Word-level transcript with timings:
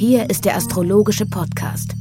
Hier 0.00 0.30
ist 0.30 0.46
der 0.46 0.56
astrologische 0.56 1.26
Podcast 1.26 1.92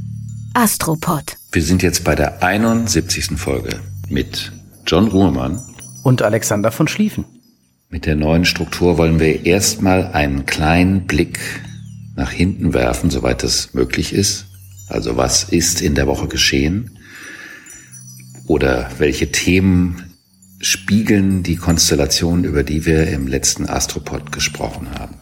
Astropod. 0.54 1.36
Wir 1.52 1.62
sind 1.62 1.84
jetzt 1.84 2.06
bei 2.06 2.16
der 2.16 2.42
71. 2.42 3.32
Folge 3.36 3.78
mit 4.08 4.54
John 4.88 5.10
Ruhrmann 5.10 5.62
und 6.04 6.22
Alexander 6.22 6.72
von 6.72 6.88
Schlieffen. 6.88 7.26
Mit 7.90 8.06
der 8.06 8.16
neuen 8.16 8.46
Struktur 8.46 8.98
wollen 8.98 9.20
wir 9.20 9.46
erstmal 9.46 10.14
einen 10.14 10.46
kleinen 10.46 11.08
Blick 11.08 11.40
nach 12.16 12.32
hinten 12.32 12.74
werfen, 12.74 13.10
soweit 13.10 13.44
das 13.44 13.74
möglich 13.74 14.14
ist. 14.14 14.46
Also 14.88 15.18
was 15.18 15.44
ist 15.44 15.82
in 15.82 15.94
der 15.94 16.08
Woche 16.08 16.30
geschehen? 16.30 16.98
Oder 18.48 18.90
welche 18.98 19.30
Themen 19.30 20.14
spiegeln 20.62 21.44
die 21.44 21.58
Konstellation, 21.58 22.46
über 22.46 22.64
die 22.64 22.86
wir 22.86 23.08
im 23.08 23.28
letzten 23.28 23.68
Astropod 23.68 24.32
gesprochen 24.32 24.88
haben? 24.98 25.16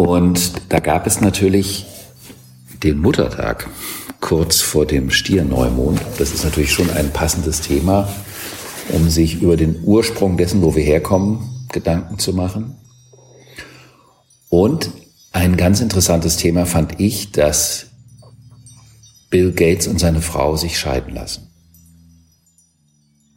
Und 0.00 0.72
da 0.72 0.80
gab 0.80 1.06
es 1.06 1.20
natürlich 1.20 1.84
den 2.82 3.00
Muttertag 3.00 3.68
kurz 4.22 4.62
vor 4.62 4.86
dem 4.86 5.10
Stierneumond. 5.10 6.00
Das 6.16 6.32
ist 6.32 6.42
natürlich 6.42 6.72
schon 6.72 6.88
ein 6.88 7.12
passendes 7.12 7.60
Thema, 7.60 8.08
um 8.94 9.10
sich 9.10 9.42
über 9.42 9.58
den 9.58 9.84
Ursprung 9.84 10.38
dessen, 10.38 10.62
wo 10.62 10.74
wir 10.74 10.82
herkommen, 10.82 11.66
Gedanken 11.70 12.18
zu 12.18 12.32
machen. 12.32 12.78
Und 14.48 14.90
ein 15.32 15.58
ganz 15.58 15.82
interessantes 15.82 16.38
Thema 16.38 16.64
fand 16.64 16.98
ich, 16.98 17.32
dass 17.32 17.88
Bill 19.28 19.52
Gates 19.52 19.86
und 19.86 20.00
seine 20.00 20.22
Frau 20.22 20.56
sich 20.56 20.78
scheiden 20.78 21.14
lassen. 21.14 21.46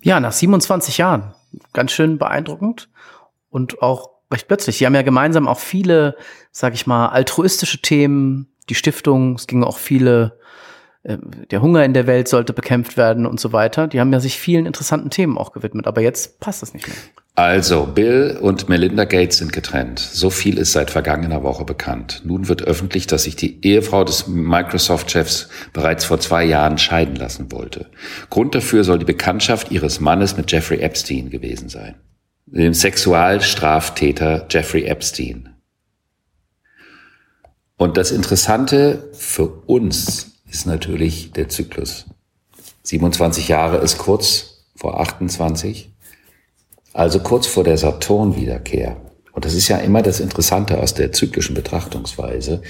Ja, 0.01 0.21
nach 0.21 0.31
27 0.31 0.97
Jahren. 0.97 1.33
Ganz 1.73 1.91
schön 1.91 2.17
beeindruckend 2.17 2.89
und 3.49 3.81
auch 3.81 4.12
recht 4.31 4.47
plötzlich. 4.47 4.77
Sie 4.77 4.85
haben 4.85 4.95
ja 4.95 5.01
gemeinsam 5.01 5.47
auch 5.47 5.59
viele, 5.59 6.15
sag 6.51 6.73
ich 6.73 6.87
mal, 6.87 7.07
altruistische 7.07 7.81
Themen, 7.81 8.47
die 8.69 8.75
Stiftung, 8.75 9.35
es 9.35 9.47
ging 9.47 9.63
auch 9.63 9.77
viele, 9.77 10.39
äh, 11.03 11.17
der 11.51 11.61
Hunger 11.61 11.83
in 11.83 11.93
der 11.93 12.07
Welt 12.07 12.27
sollte 12.27 12.53
bekämpft 12.53 12.97
werden 12.97 13.25
und 13.25 13.39
so 13.39 13.53
weiter. 13.53 13.87
Die 13.87 13.99
haben 13.99 14.13
ja 14.13 14.19
sich 14.19 14.39
vielen 14.39 14.65
interessanten 14.65 15.09
Themen 15.09 15.37
auch 15.37 15.51
gewidmet, 15.51 15.87
aber 15.87 16.01
jetzt 16.01 16.39
passt 16.39 16.61
das 16.61 16.73
nicht 16.73 16.87
mehr. 16.87 16.97
Also, 17.35 17.87
Bill 17.87 18.37
und 18.39 18.69
Melinda 18.69 19.05
Gates 19.05 19.39
sind 19.39 19.53
getrennt. 19.53 19.97
So 19.97 20.29
viel 20.29 20.59
ist 20.59 20.71
seit 20.71 20.91
vergangener 20.91 21.41
Woche 21.41 21.65
bekannt. 21.65 22.21
Nun 22.23 22.47
wird 22.47 22.61
öffentlich, 22.61 23.07
dass 23.07 23.23
sich 23.23 23.35
die 23.35 23.65
Ehefrau 23.65 24.03
des 24.03 24.27
Microsoft-Chefs 24.27 25.49
bereits 25.73 26.05
vor 26.05 26.19
zwei 26.19 26.45
Jahren 26.45 26.77
scheiden 26.77 27.15
lassen 27.15 27.51
wollte. 27.51 27.87
Grund 28.29 28.53
dafür 28.53 28.83
soll 28.83 28.99
die 28.99 29.05
Bekanntschaft 29.05 29.71
ihres 29.71 29.99
Mannes 29.99 30.37
mit 30.37 30.51
Jeffrey 30.51 30.79
Epstein 30.79 31.31
gewesen 31.31 31.69
sein 31.69 31.95
dem 32.61 32.73
Sexualstraftäter 32.73 34.45
Jeffrey 34.49 34.85
Epstein. 34.85 35.49
Und 37.77 37.97
das 37.97 38.11
Interessante 38.11 39.09
für 39.13 39.47
uns 39.65 40.39
ist 40.49 40.67
natürlich 40.67 41.31
der 41.31 41.49
Zyklus. 41.49 42.05
27 42.83 43.47
Jahre 43.47 43.77
ist 43.77 43.97
kurz 43.97 44.65
vor 44.75 44.99
28, 44.99 45.91
also 46.93 47.19
kurz 47.19 47.47
vor 47.47 47.63
der 47.63 47.77
Saturn-Wiederkehr. 47.77 48.97
Und 49.31 49.45
das 49.45 49.55
ist 49.55 49.67
ja 49.67 49.77
immer 49.77 50.03
das 50.03 50.19
Interessante 50.19 50.77
aus 50.77 50.93
der 50.93 51.11
zyklischen 51.11 51.55
Betrachtungsweise. 51.55 52.61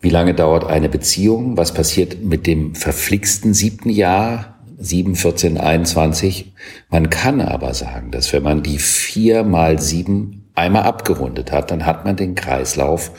Wie 0.00 0.10
lange 0.10 0.34
dauert 0.34 0.64
eine 0.64 0.88
Beziehung? 0.88 1.56
Was 1.56 1.72
passiert 1.72 2.20
mit 2.24 2.48
dem 2.48 2.74
verflixten 2.74 3.54
siebten 3.54 3.90
Jahr? 3.90 4.61
7, 4.82 5.14
14, 5.14 5.58
21. 5.58 6.52
Man 6.90 7.10
kann 7.10 7.40
aber 7.40 7.74
sagen, 7.74 8.10
dass 8.10 8.32
wenn 8.32 8.42
man 8.42 8.62
die 8.62 8.78
vier 8.78 9.44
mal 9.44 9.78
sieben 9.78 10.50
einmal 10.54 10.82
abgerundet 10.82 11.52
hat, 11.52 11.70
dann 11.70 11.86
hat 11.86 12.04
man 12.04 12.16
den 12.16 12.34
Kreislauf 12.34 13.12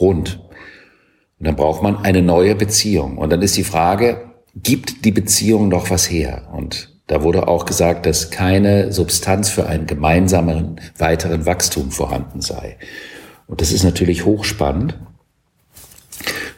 rund. 0.00 0.40
Und 1.38 1.46
dann 1.46 1.56
braucht 1.56 1.82
man 1.82 2.04
eine 2.04 2.22
neue 2.22 2.54
Beziehung. 2.54 3.18
Und 3.18 3.30
dann 3.30 3.42
ist 3.42 3.56
die 3.56 3.64
Frage, 3.64 4.30
gibt 4.54 5.04
die 5.04 5.12
Beziehung 5.12 5.68
noch 5.68 5.90
was 5.90 6.10
her? 6.10 6.48
Und 6.52 6.90
da 7.06 7.22
wurde 7.22 7.48
auch 7.48 7.64
gesagt, 7.64 8.06
dass 8.06 8.30
keine 8.30 8.92
Substanz 8.92 9.48
für 9.48 9.66
einen 9.66 9.86
gemeinsamen 9.86 10.80
weiteren 10.96 11.46
Wachstum 11.46 11.90
vorhanden 11.90 12.40
sei. 12.40 12.76
Und 13.46 13.60
das 13.60 13.72
ist 13.72 13.82
natürlich 13.82 14.24
hochspannend 14.24 14.96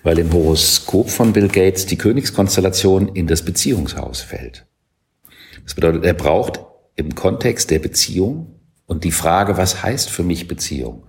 weil 0.02 0.18
im 0.18 0.32
Horoskop 0.32 1.10
von 1.10 1.32
Bill 1.32 1.48
Gates 1.48 1.86
die 1.86 1.96
Königskonstellation 1.96 3.08
in 3.08 3.26
das 3.26 3.44
Beziehungshaus 3.44 4.20
fällt. 4.20 4.66
Das 5.64 5.74
bedeutet, 5.74 6.04
er 6.04 6.14
braucht 6.14 6.60
im 6.96 7.14
Kontext 7.14 7.70
der 7.70 7.78
Beziehung 7.78 8.54
und 8.86 9.04
die 9.04 9.12
Frage, 9.12 9.56
was 9.56 9.82
heißt 9.82 10.10
für 10.10 10.22
mich 10.22 10.48
Beziehung? 10.48 11.06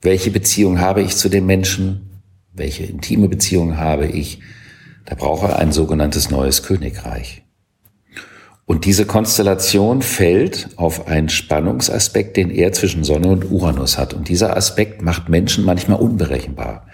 Welche 0.00 0.30
Beziehung 0.30 0.80
habe 0.80 1.02
ich 1.02 1.16
zu 1.16 1.28
den 1.28 1.46
Menschen? 1.46 2.22
Welche 2.52 2.84
intime 2.84 3.28
Beziehung 3.28 3.78
habe 3.78 4.06
ich? 4.06 4.40
Da 5.06 5.14
braucht 5.14 5.48
er 5.48 5.58
ein 5.58 5.72
sogenanntes 5.72 6.30
neues 6.30 6.62
Königreich. 6.62 7.42
Und 8.66 8.86
diese 8.86 9.04
Konstellation 9.04 10.00
fällt 10.00 10.70
auf 10.76 11.06
einen 11.06 11.28
Spannungsaspekt, 11.28 12.36
den 12.36 12.50
er 12.50 12.72
zwischen 12.72 13.04
Sonne 13.04 13.28
und 13.28 13.50
Uranus 13.50 13.98
hat. 13.98 14.14
Und 14.14 14.28
dieser 14.28 14.56
Aspekt 14.56 15.02
macht 15.02 15.28
Menschen 15.28 15.64
manchmal 15.64 16.00
unberechenbar. 16.00 16.86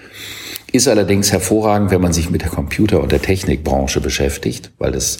Ist 0.73 0.87
allerdings 0.87 1.33
hervorragend, 1.33 1.91
wenn 1.91 2.01
man 2.01 2.13
sich 2.13 2.31
mit 2.31 2.43
der 2.43 2.51
Computer- 2.51 3.03
und 3.03 3.11
der 3.11 3.23
Technikbranche 3.23 4.01
beschäftigt, 4.01 4.71
weil 4.79 4.93
das 4.93 5.19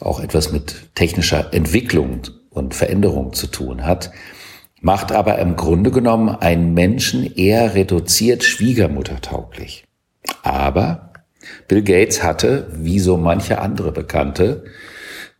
auch 0.00 0.20
etwas 0.20 0.50
mit 0.50 0.94
technischer 0.96 1.52
Entwicklung 1.54 2.22
und 2.50 2.74
Veränderung 2.74 3.32
zu 3.32 3.46
tun 3.46 3.86
hat, 3.86 4.10
macht 4.80 5.12
aber 5.12 5.38
im 5.38 5.54
Grunde 5.56 5.90
genommen 5.92 6.28
einen 6.28 6.74
Menschen 6.74 7.32
eher 7.36 7.74
reduziert 7.74 8.42
schwiegermuttertauglich. 8.42 9.84
Aber 10.42 11.12
Bill 11.68 11.82
Gates 11.82 12.22
hatte, 12.22 12.66
wie 12.72 12.98
so 12.98 13.16
manche 13.16 13.60
andere 13.60 13.92
Bekannte, 13.92 14.64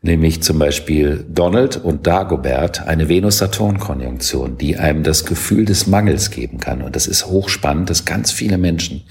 nämlich 0.03 0.43
zum 0.43 0.59
Beispiel 0.59 1.27
Donald 1.29 1.77
und 1.77 2.07
Dagobert, 2.07 2.87
eine 2.87 3.09
Venus-Saturn-Konjunktion, 3.09 4.59
die 4.59 4.77
einem 4.77 5.03
das 5.03 5.27
Gefühl 5.27 5.65
des 5.65 5.87
Mangels 5.87 6.31
geben 6.31 6.59
kann. 6.59 6.83
Und 6.83 6.95
das 6.95 7.07
ist 7.07 7.27
hochspannend, 7.27 7.91
dass 7.91 8.05
ganz 8.05 8.31
viele 8.31 8.59
Menschen 8.59 9.03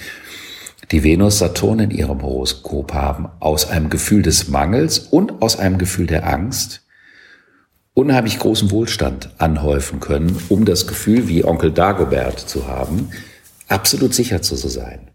die 0.92 1.04
Venus-Saturn 1.04 1.80
in 1.80 1.92
ihrem 1.92 2.22
Horoskop 2.22 2.94
haben, 2.94 3.28
aus 3.40 3.70
einem 3.70 3.90
Gefühl 3.90 4.22
des 4.22 4.48
Mangels 4.48 5.00
und 5.00 5.42
aus 5.42 5.60
einem 5.60 5.78
Gefühl 5.78 6.08
der 6.08 6.28
Angst 6.28 6.82
unheimlich 7.94 8.40
großen 8.40 8.72
Wohlstand 8.72 9.30
anhäufen 9.40 10.00
können, 10.00 10.42
um 10.50 10.66
das 10.66 10.88
Gefühl, 10.88 11.28
wie 11.28 11.44
Onkel 11.44 11.72
Dagobert 11.72 12.40
zu 12.40 12.68
haben, 12.68 13.10
absolut 13.68 14.14
sicher 14.14 14.42
zu 14.42 14.56
sein. 14.56 15.12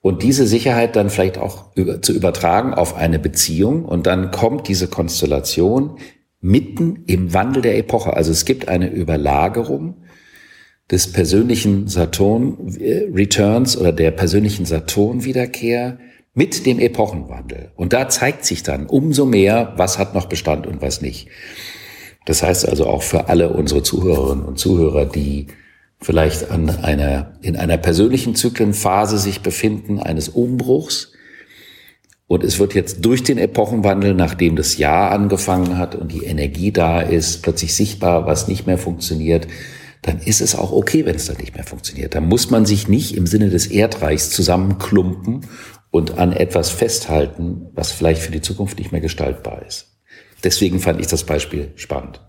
Und 0.00 0.22
diese 0.22 0.46
Sicherheit 0.46 0.96
dann 0.96 1.10
vielleicht 1.10 1.38
auch 1.38 1.72
zu 2.02 2.12
übertragen 2.12 2.74
auf 2.74 2.94
eine 2.94 3.18
Beziehung 3.18 3.84
und 3.86 4.06
dann 4.06 4.30
kommt 4.30 4.68
diese 4.68 4.86
Konstellation 4.86 5.98
mitten 6.40 7.04
im 7.06 7.32
Wandel 7.32 7.62
der 7.62 7.78
Epoche. 7.78 8.14
Also 8.14 8.30
es 8.30 8.44
gibt 8.44 8.68
eine 8.68 8.90
Überlagerung 8.90 9.96
des 10.90 11.12
persönlichen 11.12 11.88
Saturn-Returns 11.88 13.76
oder 13.76 13.92
der 13.92 14.10
persönlichen 14.10 14.66
Saturn-Wiederkehr 14.66 15.98
mit 16.34 16.66
dem 16.66 16.78
Epochenwandel. 16.78 17.70
Und 17.76 17.92
da 17.92 18.08
zeigt 18.08 18.44
sich 18.44 18.62
dann 18.62 18.86
umso 18.86 19.24
mehr, 19.24 19.72
was 19.76 19.98
hat 19.98 20.14
noch 20.14 20.26
Bestand 20.26 20.66
und 20.66 20.82
was 20.82 21.00
nicht. 21.00 21.28
Das 22.26 22.42
heißt 22.42 22.68
also 22.68 22.86
auch 22.86 23.02
für 23.02 23.28
alle 23.28 23.50
unsere 23.50 23.82
Zuhörerinnen 23.82 24.44
und 24.44 24.58
Zuhörer, 24.58 25.06
die 25.06 25.46
vielleicht 26.00 26.50
an 26.50 26.68
einer, 26.70 27.38
in 27.40 27.56
einer 27.56 27.78
persönlichen 27.78 28.34
Zyklenphase 28.34 29.18
sich 29.18 29.40
befinden, 29.40 30.00
eines 30.00 30.28
Umbruchs. 30.28 31.12
Und 32.26 32.42
es 32.42 32.58
wird 32.58 32.74
jetzt 32.74 33.04
durch 33.04 33.22
den 33.22 33.38
Epochenwandel, 33.38 34.14
nachdem 34.14 34.56
das 34.56 34.76
Jahr 34.76 35.12
angefangen 35.12 35.78
hat 35.78 35.94
und 35.94 36.12
die 36.12 36.24
Energie 36.24 36.72
da 36.72 37.00
ist, 37.00 37.42
plötzlich 37.42 37.74
sichtbar, 37.74 38.26
was 38.26 38.48
nicht 38.48 38.66
mehr 38.66 38.78
funktioniert, 38.78 39.46
dann 40.04 40.18
ist 40.18 40.42
es 40.42 40.54
auch 40.54 40.70
okay, 40.70 41.06
wenn 41.06 41.16
es 41.16 41.26
dann 41.26 41.38
nicht 41.38 41.54
mehr 41.54 41.64
funktioniert. 41.64 42.14
Dann 42.14 42.28
muss 42.28 42.50
man 42.50 42.66
sich 42.66 42.88
nicht 42.88 43.16
im 43.16 43.26
Sinne 43.26 43.48
des 43.48 43.66
Erdreichs 43.66 44.28
zusammenklumpen 44.30 45.46
und 45.90 46.18
an 46.18 46.32
etwas 46.32 46.68
festhalten, 46.70 47.68
was 47.72 47.90
vielleicht 47.90 48.20
für 48.20 48.32
die 48.32 48.42
Zukunft 48.42 48.78
nicht 48.78 48.92
mehr 48.92 49.00
gestaltbar 49.00 49.64
ist. 49.66 49.98
Deswegen 50.42 50.78
fand 50.78 51.00
ich 51.00 51.06
das 51.06 51.24
Beispiel 51.24 51.72
spannend. 51.76 52.20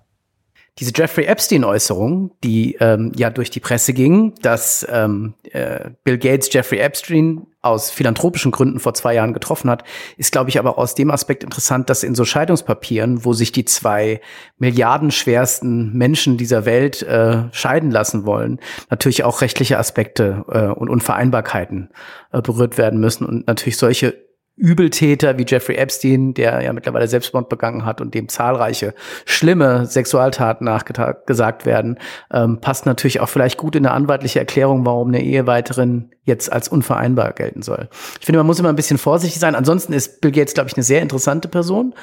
Diese 0.79 0.91
Jeffrey 0.93 1.25
Epstein-Äußerung, 1.25 2.31
die 2.43 2.75
ähm, 2.81 3.13
ja 3.15 3.29
durch 3.29 3.49
die 3.49 3.61
Presse 3.61 3.93
ging, 3.93 4.33
dass 4.41 4.85
ähm, 4.89 5.33
äh, 5.51 5.91
Bill 6.03 6.17
Gates 6.17 6.51
Jeffrey 6.51 6.79
Epstein 6.79 7.47
aus 7.61 7.89
philanthropischen 7.91 8.51
Gründen 8.51 8.79
vor 8.79 8.93
zwei 8.93 9.15
Jahren 9.15 9.33
getroffen 9.33 9.69
hat, 9.69 9.85
ist, 10.17 10.33
glaube 10.33 10.49
ich, 10.49 10.59
aber 10.59 10.77
aus 10.77 10.93
dem 10.93 11.11
Aspekt 11.11 11.43
interessant, 11.43 11.89
dass 11.89 12.03
in 12.03 12.13
so 12.13 12.25
Scheidungspapieren, 12.25 13.23
wo 13.23 13.31
sich 13.33 13.53
die 13.53 13.65
zwei 13.65 14.19
Milliarden 14.57 15.11
schwersten 15.11 15.93
Menschen 15.93 16.37
dieser 16.37 16.65
Welt 16.65 17.01
äh, 17.03 17.43
scheiden 17.53 17.89
lassen 17.89 18.25
wollen, 18.25 18.59
natürlich 18.89 19.23
auch 19.23 19.41
rechtliche 19.41 19.79
Aspekte 19.79 20.43
äh, 20.49 20.77
und 20.77 20.89
Unvereinbarkeiten 20.89 21.89
äh, 22.33 22.41
berührt 22.41 22.77
werden 22.77 22.99
müssen 22.99 23.25
und 23.25 23.47
natürlich 23.47 23.77
solche 23.77 24.24
Übeltäter 24.57 25.37
wie 25.37 25.45
Jeffrey 25.45 25.75
Epstein, 25.75 26.33
der 26.33 26.61
ja 26.61 26.71
mittlerweile 26.71 27.07
Selbstmord 27.07 27.49
begangen 27.49 27.85
hat 27.85 27.99
und 27.99 28.13
dem 28.13 28.29
zahlreiche 28.29 28.93
schlimme 29.25 29.85
Sexualtaten 29.85 30.65
nachgesagt 30.65 31.65
werden, 31.65 31.99
ähm, 32.31 32.61
passt 32.61 32.85
natürlich 32.85 33.19
auch 33.19 33.27
vielleicht 33.27 33.57
gut 33.57 33.75
in 33.75 33.85
eine 33.85 33.93
anwaltliche 33.93 34.39
Erklärung, 34.39 34.85
warum 34.85 35.09
eine 35.09 35.21
Eheweiterin 35.21 36.11
jetzt 36.25 36.51
als 36.51 36.67
unvereinbar 36.67 37.33
gelten 37.33 37.61
soll. 37.61 37.87
Ich 38.19 38.25
finde, 38.25 38.39
man 38.39 38.47
muss 38.47 38.59
immer 38.59 38.69
ein 38.69 38.75
bisschen 38.75 38.97
vorsichtig 38.97 39.39
sein. 39.39 39.55
Ansonsten 39.55 39.93
ist 39.93 40.21
Bill 40.21 40.31
Gates, 40.31 40.55
glaube 40.55 40.69
ich, 40.69 40.75
eine 40.75 40.83
sehr 40.83 41.01
interessante 41.01 41.47
Person. 41.47 41.93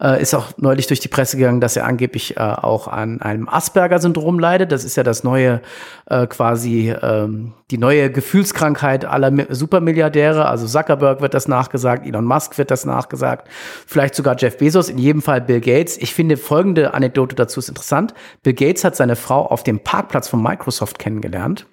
Äh, 0.00 0.22
ist 0.22 0.34
auch 0.34 0.52
neulich 0.56 0.86
durch 0.86 1.00
die 1.00 1.08
Presse 1.08 1.36
gegangen, 1.36 1.60
dass 1.60 1.76
er 1.76 1.84
angeblich 1.84 2.36
äh, 2.36 2.40
auch 2.40 2.86
an 2.86 3.20
einem 3.20 3.48
Asperger-Syndrom 3.48 4.38
leidet. 4.38 4.70
Das 4.70 4.84
ist 4.84 4.96
ja 4.96 5.02
das 5.02 5.24
neue, 5.24 5.60
äh, 6.06 6.28
quasi 6.28 6.94
ähm, 7.02 7.54
die 7.72 7.78
neue 7.78 8.10
Gefühlskrankheit 8.10 9.04
aller 9.04 9.32
Supermilliardäre. 9.48 10.46
Also 10.46 10.66
Zuckerberg 10.66 11.20
wird 11.20 11.34
das 11.34 11.48
nachgesagt, 11.48 12.01
Elon 12.04 12.24
Musk 12.24 12.58
wird 12.58 12.70
das 12.70 12.84
nachgesagt, 12.84 13.48
vielleicht 13.86 14.14
sogar 14.14 14.36
Jeff 14.38 14.58
Bezos, 14.58 14.88
in 14.88 14.98
jedem 14.98 15.22
Fall 15.22 15.40
Bill 15.40 15.60
Gates. 15.60 15.96
Ich 15.98 16.14
finde 16.14 16.36
folgende 16.36 16.94
Anekdote 16.94 17.34
dazu 17.34 17.60
ist 17.60 17.68
interessant. 17.68 18.14
Bill 18.42 18.54
Gates 18.54 18.84
hat 18.84 18.96
seine 18.96 19.16
Frau 19.16 19.46
auf 19.46 19.62
dem 19.62 19.80
Parkplatz 19.80 20.28
von 20.28 20.42
Microsoft 20.42 20.98
kennengelernt. 20.98 21.66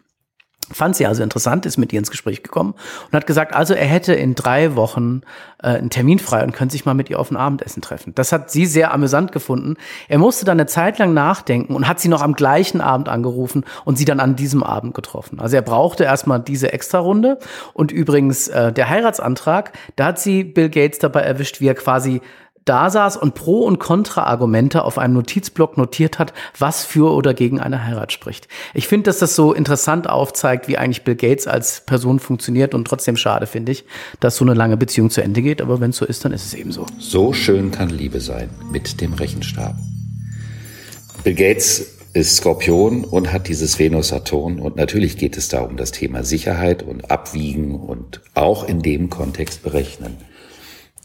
Fand 0.71 0.95
sie 0.95 1.06
also 1.06 1.24
interessant, 1.24 1.66
ist 1.66 1.77
mit 1.77 1.92
ihr 1.94 2.00
ins 2.00 2.12
Gespräch 2.12 2.44
gekommen 2.44 2.74
und 3.07 3.13
hat 3.13 3.27
gesagt, 3.27 3.54
also 3.56 3.74
er 3.74 3.86
hätte 3.86 4.13
in 4.13 4.36
drei 4.36 4.75
Wochen 4.75 5.21
äh, 5.62 5.69
einen 5.69 5.89
Termin 5.89 6.19
frei 6.19 6.44
und 6.44 6.54
könnte 6.54 6.74
sich 6.74 6.86
mal 6.86 6.94
mit 6.94 7.10
ihr 7.10 7.19
auf 7.19 7.31
ein 7.31 7.38
Abendessen 7.38 7.81
treffen. 7.81 8.13
Das 8.16 8.31
hat 8.31 8.51
sie 8.51 8.66
sehr 8.66 8.94
amüsant 8.94 9.31
gefunden. 9.31 9.75
Er 10.07 10.19
musste 10.19 10.45
dann 10.45 10.60
eine 10.60 10.68
Zeit 10.68 11.00
lang 11.00 11.13
nachdenken 11.13 11.75
und 11.75 11.88
hat 11.88 12.00
sie 12.00 12.07
noch 12.07 12.21
am 12.21 12.33
gleichen 12.33 12.81
Abend 12.81 13.10
angerufen 13.10 13.66
und 13.86 13.98
sie 13.98 14.06
dann 14.06 14.19
an 14.19 14.36
diesem 14.36 14.63
Abend 14.63 14.94
getroffen. 14.94 15.39
Also 15.39 15.56
er 15.56 15.62
brauchte 15.62 16.04
erstmal 16.04 16.39
diese 16.39 16.71
Extrarunde 16.74 17.39
und 17.74 17.92
übrigens 17.92 18.48
äh, 18.48 18.71
der 18.71 18.89
Heiratsantrag, 18.89 19.74
da 19.95 20.07
hat 20.07 20.19
sie 20.19 20.44
Bill 20.44 20.69
Gates 20.69 21.00
dabei 21.00 21.21
erwischt, 21.21 21.62
wie 21.62 21.68
er 21.68 21.75
quasi 21.75 22.21
da 22.69 22.92
saß 22.92 23.18
und 23.18 23.33
Pro- 23.33 23.66
und 23.66 23.80
Kontra-Argumente 23.80 24.83
auf 24.83 25.00
einem 25.00 25.16
Notizblock 25.16 25.75
notiert 25.75 26.19
hat, 26.19 26.33
was 26.60 26.86
für 26.86 27.12
oder 27.12 27.33
gegen 27.33 27.60
eine 27.60 27.83
Heirat 27.83 28.12
spricht. 28.12 28.48
Ich 28.75 28.88
finde, 28.88 29.06
dass 29.06 29.18
das 29.18 29.36
so 29.36 29.54
interessant 29.54 30.07
aufzeigt, 30.07 30.68
wie 30.68 30.77
eigentlich 30.77 31.04
Bill 31.04 31.16
Gates 31.16 31.48
als 31.48 31.81
Person 31.81 32.19
funktioniert 32.19 32.75
und 32.75 32.86
trotzdem 32.86 33.18
schade 33.18 33.48
finde 33.48 33.71
ich, 33.71 33.86
dass 34.19 34.36
so 34.36 34.45
eine 34.45 34.54
lange 34.54 34.77
Beziehung 34.77 35.10
zu 35.10 35.21
Ende 35.21 35.42
geht. 35.42 35.63
Aber 35.63 35.80
wenn 35.80 35.89
es 35.89 35.98
so 35.98 36.06
ist, 36.06 36.24
dann 36.25 36.31
ist 36.31 36.45
es 36.45 36.54
eben 36.54 36.71
so. 36.71 36.86
So 37.00 37.33
schön 37.33 37.71
kann 37.71 37.89
Liebe 37.89 38.19
sein 38.19 38.51
mit 38.71 39.01
dem 39.01 39.13
Rechenstab. 39.13 39.75
Bill 41.24 41.33
Gates 41.33 41.95
ist 42.13 42.36
Skorpion 42.36 43.04
und 43.04 43.33
hat 43.33 43.48
dieses 43.48 43.80
Venus-Saturn. 43.80 44.60
Und 44.60 44.75
natürlich 44.75 45.18
geht 45.18 45.38
es 45.38 45.48
da 45.48 45.62
um 45.62 45.75
das 45.75 45.92
Thema 45.92 46.24
Sicherheit 46.24 46.83
und 46.83 47.10
Abwiegen 47.10 47.75
und 47.75 48.21
auch 48.36 48.68
in 48.68 48.83
dem 48.83 49.10
Kontext 49.10 49.63
berechnen. 49.63 50.18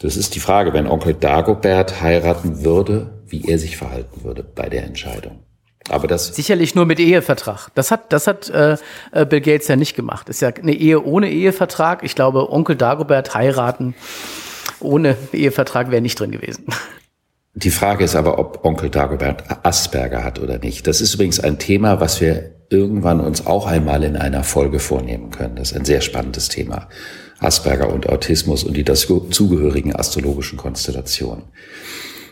Das 0.05 0.19
ist 0.19 0.35
die 0.35 0.41
Frage, 0.41 0.75
wenn 0.75 0.87
Onkel 0.87 1.15
Dagobert 1.15 2.03
heiraten 2.03 2.63
würde, 2.63 3.23
wie 3.27 3.49
er 3.49 3.59
sich 3.59 3.79
verhalten 3.79 4.23
würde 4.23 4.43
bei 4.43 4.69
der 4.69 4.85
Entscheidung. 4.85 5.39
Aber 5.89 6.07
das 6.07 6.27
sicherlich 6.27 6.75
nur 6.75 6.85
mit 6.85 7.01
Ehevertrag. 7.01 7.69
Das 7.75 7.91
hat 7.91 8.13
das 8.13 8.27
hat 8.27 8.51
äh, 8.51 8.77
äh, 9.13 9.25
Bill 9.25 9.41
Gates 9.41 9.67
ja 9.67 9.77
nicht 9.77 9.97
gemacht. 9.97 10.29
Ist 10.29 10.43
ja 10.43 10.49
eine 10.49 10.75
Ehe 10.75 11.03
ohne 11.03 11.31
Ehevertrag. 11.31 12.03
Ich 12.03 12.15
glaube, 12.15 12.53
Onkel 12.53 12.77
Dagobert 12.77 13.35
heiraten 13.35 13.95
ohne 14.79 15.17
Ehevertrag 15.33 15.91
wäre 15.91 16.03
nicht 16.03 16.21
drin 16.21 16.33
gewesen. 16.33 16.67
Die 17.55 17.71
Frage 17.71 18.05
ist 18.05 18.15
aber, 18.15 18.39
ob 18.39 18.63
Onkel 18.63 18.91
Dagobert 18.91 19.45
Asperger 19.65 20.23
hat 20.23 20.39
oder 20.39 20.59
nicht. 20.59 20.87
Das 20.87 21.01
ist 21.01 21.15
übrigens 21.15 21.41
ein 21.41 21.59
Thema, 21.59 22.03
was 22.03 22.21
wir 22.21 22.51
irgendwann 22.69 23.21
uns 23.21 23.47
auch 23.47 23.67
einmal 23.67 24.05
in 24.05 24.17
einer 24.19 24.45
Folge 24.45 24.81
vornehmen 24.81 25.31
können. 25.31 25.57
Das 25.57 25.73
ist 25.73 25.79
ein 25.79 25.87
sehr 25.87 26.03
spannendes 26.03 26.51
Thema. 26.51 26.89
Asperger 27.39 27.93
und 27.93 28.09
Autismus 28.09 28.65
und 28.65 28.77
die 28.77 28.85
dazugehörigen 28.85 29.95
astrologischen 29.95 30.57
Konstellationen. 30.57 31.45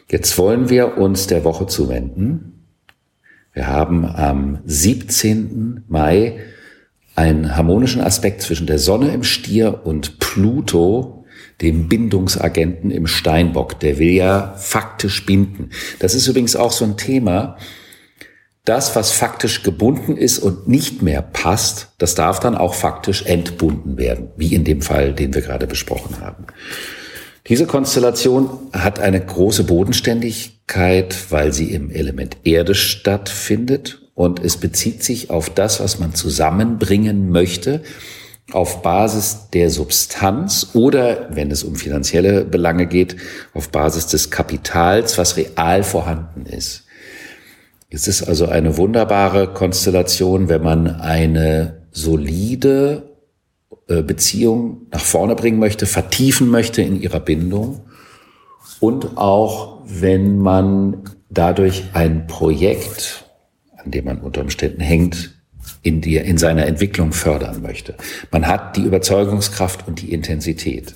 Jetzt 0.08 0.36
wollen 0.38 0.68
wir 0.68 0.98
uns 0.98 1.26
der 1.26 1.44
Woche 1.44 1.66
zuwenden. 1.66 2.66
Wir 3.52 3.66
haben 3.66 4.06
am 4.06 4.58
17. 4.64 5.84
Mai 5.88 6.40
einen 7.14 7.56
harmonischen 7.56 8.00
Aspekt 8.00 8.42
zwischen 8.42 8.66
der 8.66 8.78
Sonne 8.78 9.12
im 9.12 9.22
Stier 9.22 9.82
und 9.84 10.18
Pluto, 10.18 11.24
dem 11.60 11.88
Bindungsagenten 11.88 12.90
im 12.90 13.06
Steinbock. 13.06 13.78
Der 13.80 13.98
will 13.98 14.10
ja 14.10 14.54
faktisch 14.56 15.26
binden. 15.26 15.70
Das 15.98 16.14
ist 16.14 16.26
übrigens 16.26 16.56
auch 16.56 16.72
so 16.72 16.84
ein 16.84 16.96
Thema, 16.96 17.56
das, 18.64 18.94
was 18.94 19.10
faktisch 19.10 19.62
gebunden 19.62 20.16
ist 20.16 20.38
und 20.38 20.68
nicht 20.68 21.02
mehr 21.02 21.22
passt, 21.22 21.88
das 21.98 22.14
darf 22.14 22.38
dann 22.38 22.56
auch 22.56 22.74
faktisch 22.74 23.26
entbunden 23.26 23.98
werden, 23.98 24.28
wie 24.36 24.54
in 24.54 24.64
dem 24.64 24.82
Fall, 24.82 25.14
den 25.14 25.34
wir 25.34 25.42
gerade 25.42 25.66
besprochen 25.66 26.20
haben. 26.20 26.46
Diese 27.48 27.66
Konstellation 27.66 28.50
hat 28.72 29.00
eine 29.00 29.20
große 29.20 29.64
Bodenständigkeit, 29.64 31.16
weil 31.30 31.52
sie 31.52 31.72
im 31.72 31.90
Element 31.90 32.36
Erde 32.44 32.76
stattfindet 32.76 34.00
und 34.14 34.38
es 34.44 34.56
bezieht 34.58 35.02
sich 35.02 35.30
auf 35.30 35.50
das, 35.50 35.80
was 35.80 35.98
man 35.98 36.14
zusammenbringen 36.14 37.30
möchte, 37.30 37.82
auf 38.52 38.82
Basis 38.82 39.48
der 39.52 39.70
Substanz 39.70 40.70
oder, 40.74 41.28
wenn 41.30 41.50
es 41.50 41.64
um 41.64 41.74
finanzielle 41.74 42.44
Belange 42.44 42.86
geht, 42.86 43.16
auf 43.54 43.70
Basis 43.70 44.06
des 44.06 44.30
Kapitals, 44.30 45.18
was 45.18 45.36
real 45.36 45.82
vorhanden 45.82 46.46
ist. 46.46 46.81
Es 47.94 48.08
ist 48.08 48.22
also 48.22 48.46
eine 48.46 48.78
wunderbare 48.78 49.52
Konstellation, 49.52 50.48
wenn 50.48 50.62
man 50.62 50.86
eine 50.86 51.82
solide 51.90 53.02
äh, 53.86 54.02
Beziehung 54.02 54.86
nach 54.90 55.04
vorne 55.04 55.34
bringen 55.34 55.58
möchte, 55.58 55.84
vertiefen 55.84 56.48
möchte 56.48 56.80
in 56.80 57.00
ihrer 57.00 57.20
Bindung 57.20 57.80
und 58.80 59.18
auch 59.18 59.82
wenn 59.84 60.38
man 60.38 61.02
dadurch 61.28 61.84
ein 61.92 62.26
Projekt, 62.26 63.26
an 63.76 63.90
dem 63.90 64.06
man 64.06 64.20
unter 64.22 64.40
Umständen 64.40 64.80
hängt, 64.80 65.34
in, 65.82 66.00
die, 66.00 66.16
in 66.16 66.38
seiner 66.38 66.64
Entwicklung 66.64 67.12
fördern 67.12 67.60
möchte. 67.60 67.94
Man 68.30 68.46
hat 68.46 68.76
die 68.76 68.82
Überzeugungskraft 68.82 69.86
und 69.86 70.00
die 70.00 70.14
Intensität. 70.14 70.94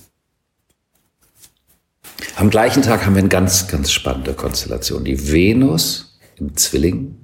Am 2.36 2.48
gleichen 2.48 2.82
Tag 2.82 3.04
haben 3.04 3.14
wir 3.14 3.20
eine 3.20 3.28
ganz, 3.28 3.68
ganz 3.68 3.92
spannende 3.92 4.32
Konstellation. 4.32 5.04
Die 5.04 5.30
Venus 5.30 6.05
im 6.36 6.56
Zwilling 6.56 7.16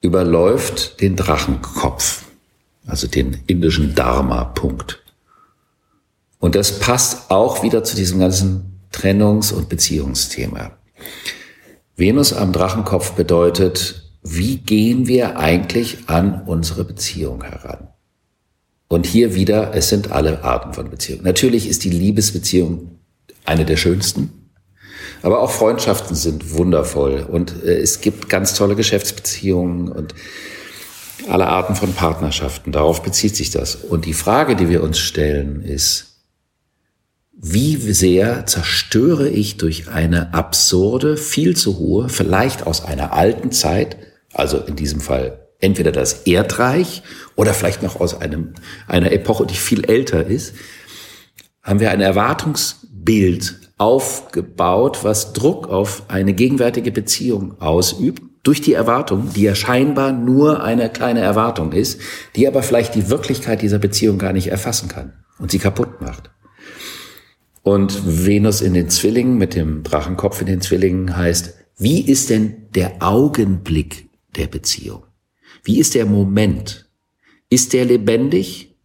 überläuft 0.00 1.00
den 1.00 1.16
Drachenkopf, 1.16 2.24
also 2.86 3.06
den 3.06 3.38
indischen 3.46 3.94
Dharma-Punkt. 3.94 5.02
Und 6.38 6.54
das 6.54 6.78
passt 6.78 7.30
auch 7.30 7.62
wieder 7.62 7.84
zu 7.84 7.96
diesem 7.96 8.18
ganzen 8.18 8.80
Trennungs- 8.92 9.52
und 9.52 9.68
Beziehungsthema. 9.68 10.72
Venus 11.96 12.32
am 12.32 12.52
Drachenkopf 12.52 13.12
bedeutet, 13.12 14.10
wie 14.22 14.58
gehen 14.58 15.06
wir 15.06 15.38
eigentlich 15.38 16.08
an 16.08 16.42
unsere 16.46 16.84
Beziehung 16.84 17.42
heran? 17.42 17.88
Und 18.88 19.06
hier 19.06 19.34
wieder, 19.34 19.74
es 19.74 19.88
sind 19.88 20.12
alle 20.12 20.44
Arten 20.44 20.74
von 20.74 20.90
Beziehungen. 20.90 21.24
Natürlich 21.24 21.68
ist 21.68 21.84
die 21.84 21.90
Liebesbeziehung 21.90 22.98
eine 23.44 23.64
der 23.64 23.76
schönsten. 23.76 24.43
Aber 25.24 25.40
auch 25.40 25.50
Freundschaften 25.50 26.14
sind 26.14 26.52
wundervoll 26.52 27.26
und 27.26 27.64
äh, 27.64 27.78
es 27.78 28.02
gibt 28.02 28.28
ganz 28.28 28.52
tolle 28.52 28.76
Geschäftsbeziehungen 28.76 29.90
und 29.90 30.14
alle 31.30 31.46
Arten 31.46 31.74
von 31.74 31.94
Partnerschaften. 31.94 32.72
Darauf 32.72 33.02
bezieht 33.02 33.34
sich 33.34 33.50
das. 33.50 33.74
Und 33.74 34.04
die 34.04 34.12
Frage, 34.12 34.54
die 34.54 34.68
wir 34.68 34.82
uns 34.82 34.98
stellen, 34.98 35.62
ist, 35.62 36.18
wie 37.32 37.76
sehr 37.76 38.44
zerstöre 38.44 39.30
ich 39.30 39.56
durch 39.56 39.88
eine 39.88 40.34
absurde, 40.34 41.16
viel 41.16 41.56
zu 41.56 41.78
hohe, 41.78 42.10
vielleicht 42.10 42.66
aus 42.66 42.84
einer 42.84 43.14
alten 43.14 43.50
Zeit, 43.50 43.96
also 44.34 44.58
in 44.58 44.76
diesem 44.76 45.00
Fall 45.00 45.48
entweder 45.58 45.90
das 45.90 46.26
Erdreich 46.26 47.02
oder 47.34 47.54
vielleicht 47.54 47.82
noch 47.82 47.98
aus 47.98 48.20
einem, 48.20 48.52
einer 48.86 49.10
Epoche, 49.10 49.46
die 49.46 49.54
viel 49.54 49.88
älter 49.88 50.26
ist, 50.26 50.52
haben 51.62 51.80
wir 51.80 51.92
ein 51.92 52.02
Erwartungsbild 52.02 53.63
aufgebaut, 53.76 55.00
was 55.02 55.32
Druck 55.32 55.68
auf 55.68 56.04
eine 56.08 56.34
gegenwärtige 56.34 56.92
Beziehung 56.92 57.60
ausübt, 57.60 58.22
durch 58.44 58.60
die 58.60 58.74
Erwartung, 58.74 59.30
die 59.34 59.42
ja 59.42 59.54
scheinbar 59.54 60.12
nur 60.12 60.62
eine 60.62 60.90
kleine 60.90 61.20
Erwartung 61.20 61.72
ist, 61.72 62.00
die 62.36 62.46
aber 62.46 62.62
vielleicht 62.62 62.94
die 62.94 63.08
Wirklichkeit 63.08 63.62
dieser 63.62 63.78
Beziehung 63.78 64.18
gar 64.18 64.32
nicht 64.32 64.48
erfassen 64.48 64.88
kann 64.88 65.14
und 65.38 65.50
sie 65.50 65.58
kaputt 65.58 66.00
macht. 66.00 66.30
Und 67.62 68.26
Venus 68.26 68.60
in 68.60 68.74
den 68.74 68.90
Zwillingen 68.90 69.38
mit 69.38 69.54
dem 69.54 69.82
Drachenkopf 69.82 70.42
in 70.42 70.46
den 70.46 70.60
Zwillingen 70.60 71.16
heißt, 71.16 71.54
Wie 71.78 72.02
ist 72.02 72.30
denn 72.30 72.68
der 72.74 72.96
Augenblick 73.00 74.10
der 74.36 74.46
Beziehung? 74.46 75.04
Wie 75.64 75.78
ist 75.78 75.94
der 75.94 76.04
Moment? 76.04 76.90
Ist 77.48 77.72
der 77.72 77.86
lebendig? 77.86 78.76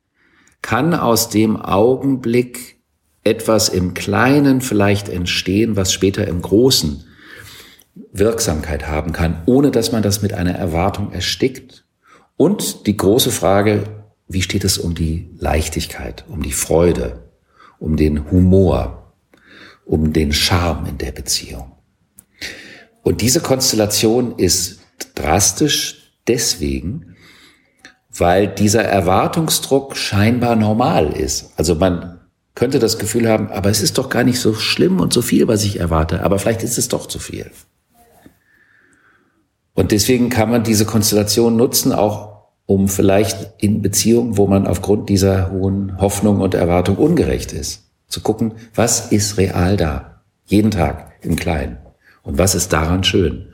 Kann 0.62 0.94
aus 0.94 1.30
dem 1.30 1.58
Augenblick 1.58 2.79
etwas 3.30 3.70
im 3.70 3.94
Kleinen 3.94 4.62
vielleicht 4.62 5.08
entstehen, 5.08 5.76
was 5.76 5.94
später 5.94 6.28
im 6.28 6.42
Großen 6.42 7.04
Wirksamkeit 8.12 8.88
haben 8.88 9.12
kann, 9.12 9.44
ohne 9.46 9.70
dass 9.70 9.92
man 9.92 10.02
das 10.02 10.24
mit 10.24 10.34
einer 10.34 10.56
Erwartung 10.56 11.12
erstickt? 11.12 11.86
Und 12.38 12.88
die 12.88 12.98
große 12.98 13.30
Frage, 13.30 13.84
wie 14.28 14.42
steht 14.42 14.64
es 14.64 14.80
um 14.80 14.96
die 14.96 15.30
Leichtigkeit, 15.38 16.26
um 16.28 16.42
die 16.42 16.52
Freude, 16.52 17.30
um 17.78 17.98
den 17.98 18.32
Humor, 18.32 19.14
um 19.86 20.12
den 20.12 20.34
Charme 20.34 20.88
in 20.88 20.98
der 20.98 21.12
Beziehung? 21.12 21.74
Und 23.04 23.22
diese 23.22 23.42
Konstellation 23.42 24.38
ist 24.38 24.80
drastisch 25.14 26.14
deswegen, 26.28 27.16
weil 28.12 28.48
dieser 28.48 28.84
Erwartungsdruck 28.84 29.96
scheinbar 29.96 30.56
normal 30.56 31.14
ist. 31.14 31.52
Also 31.58 31.76
man 31.76 32.19
könnte 32.60 32.80
das 32.80 33.00
Gefühl 33.00 33.30
haben, 33.30 33.48
aber 33.48 33.70
es 33.70 33.82
ist 33.82 33.98
doch 33.98 34.10
gar 34.10 34.26
nicht 34.26 34.40
so 34.42 34.54
schlimm 34.54 35.00
und 35.00 35.14
so 35.14 35.22
viel, 35.22 35.48
was 35.48 35.64
ich 35.64 35.80
erwarte, 35.80 36.24
aber 36.24 36.40
vielleicht 36.40 36.62
ist 36.62 36.78
es 36.78 36.90
doch 36.90 37.08
zu 37.08 37.18
viel. 37.18 37.50
Und 39.74 39.94
deswegen 39.94 40.30
kann 40.30 40.52
man 40.52 40.66
diese 40.66 40.84
Konstellation 40.84 41.56
nutzen, 41.56 41.94
auch 41.94 42.50
um 42.66 42.90
vielleicht 42.90 43.54
in 43.64 43.82
Beziehungen, 43.82 44.36
wo 44.36 44.46
man 44.46 44.68
aufgrund 44.68 45.08
dieser 45.08 45.52
hohen 45.52 46.02
Hoffnung 46.02 46.42
und 46.42 46.54
Erwartung 46.54 46.98
ungerecht 46.98 47.54
ist, 47.54 47.90
zu 48.10 48.20
gucken, 48.20 48.56
was 48.76 49.14
ist 49.14 49.38
real 49.38 49.78
da, 49.78 50.22
jeden 50.46 50.72
Tag 50.72 51.14
im 51.22 51.38
Kleinen. 51.38 51.78
Und 52.24 52.38
was 52.38 52.56
ist 52.56 52.74
daran 52.74 53.06
schön? 53.06 53.54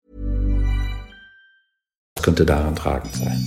Könnte 2.21 2.45
daran 2.45 2.75
tragend 2.75 3.15
sein? 3.15 3.45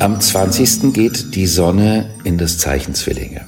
Am 0.00 0.20
20. 0.20 0.92
geht 0.92 1.34
die 1.34 1.46
Sonne 1.46 2.10
in 2.22 2.38
das 2.38 2.58
Zeichen 2.58 2.94
Zwillinge. 2.94 3.46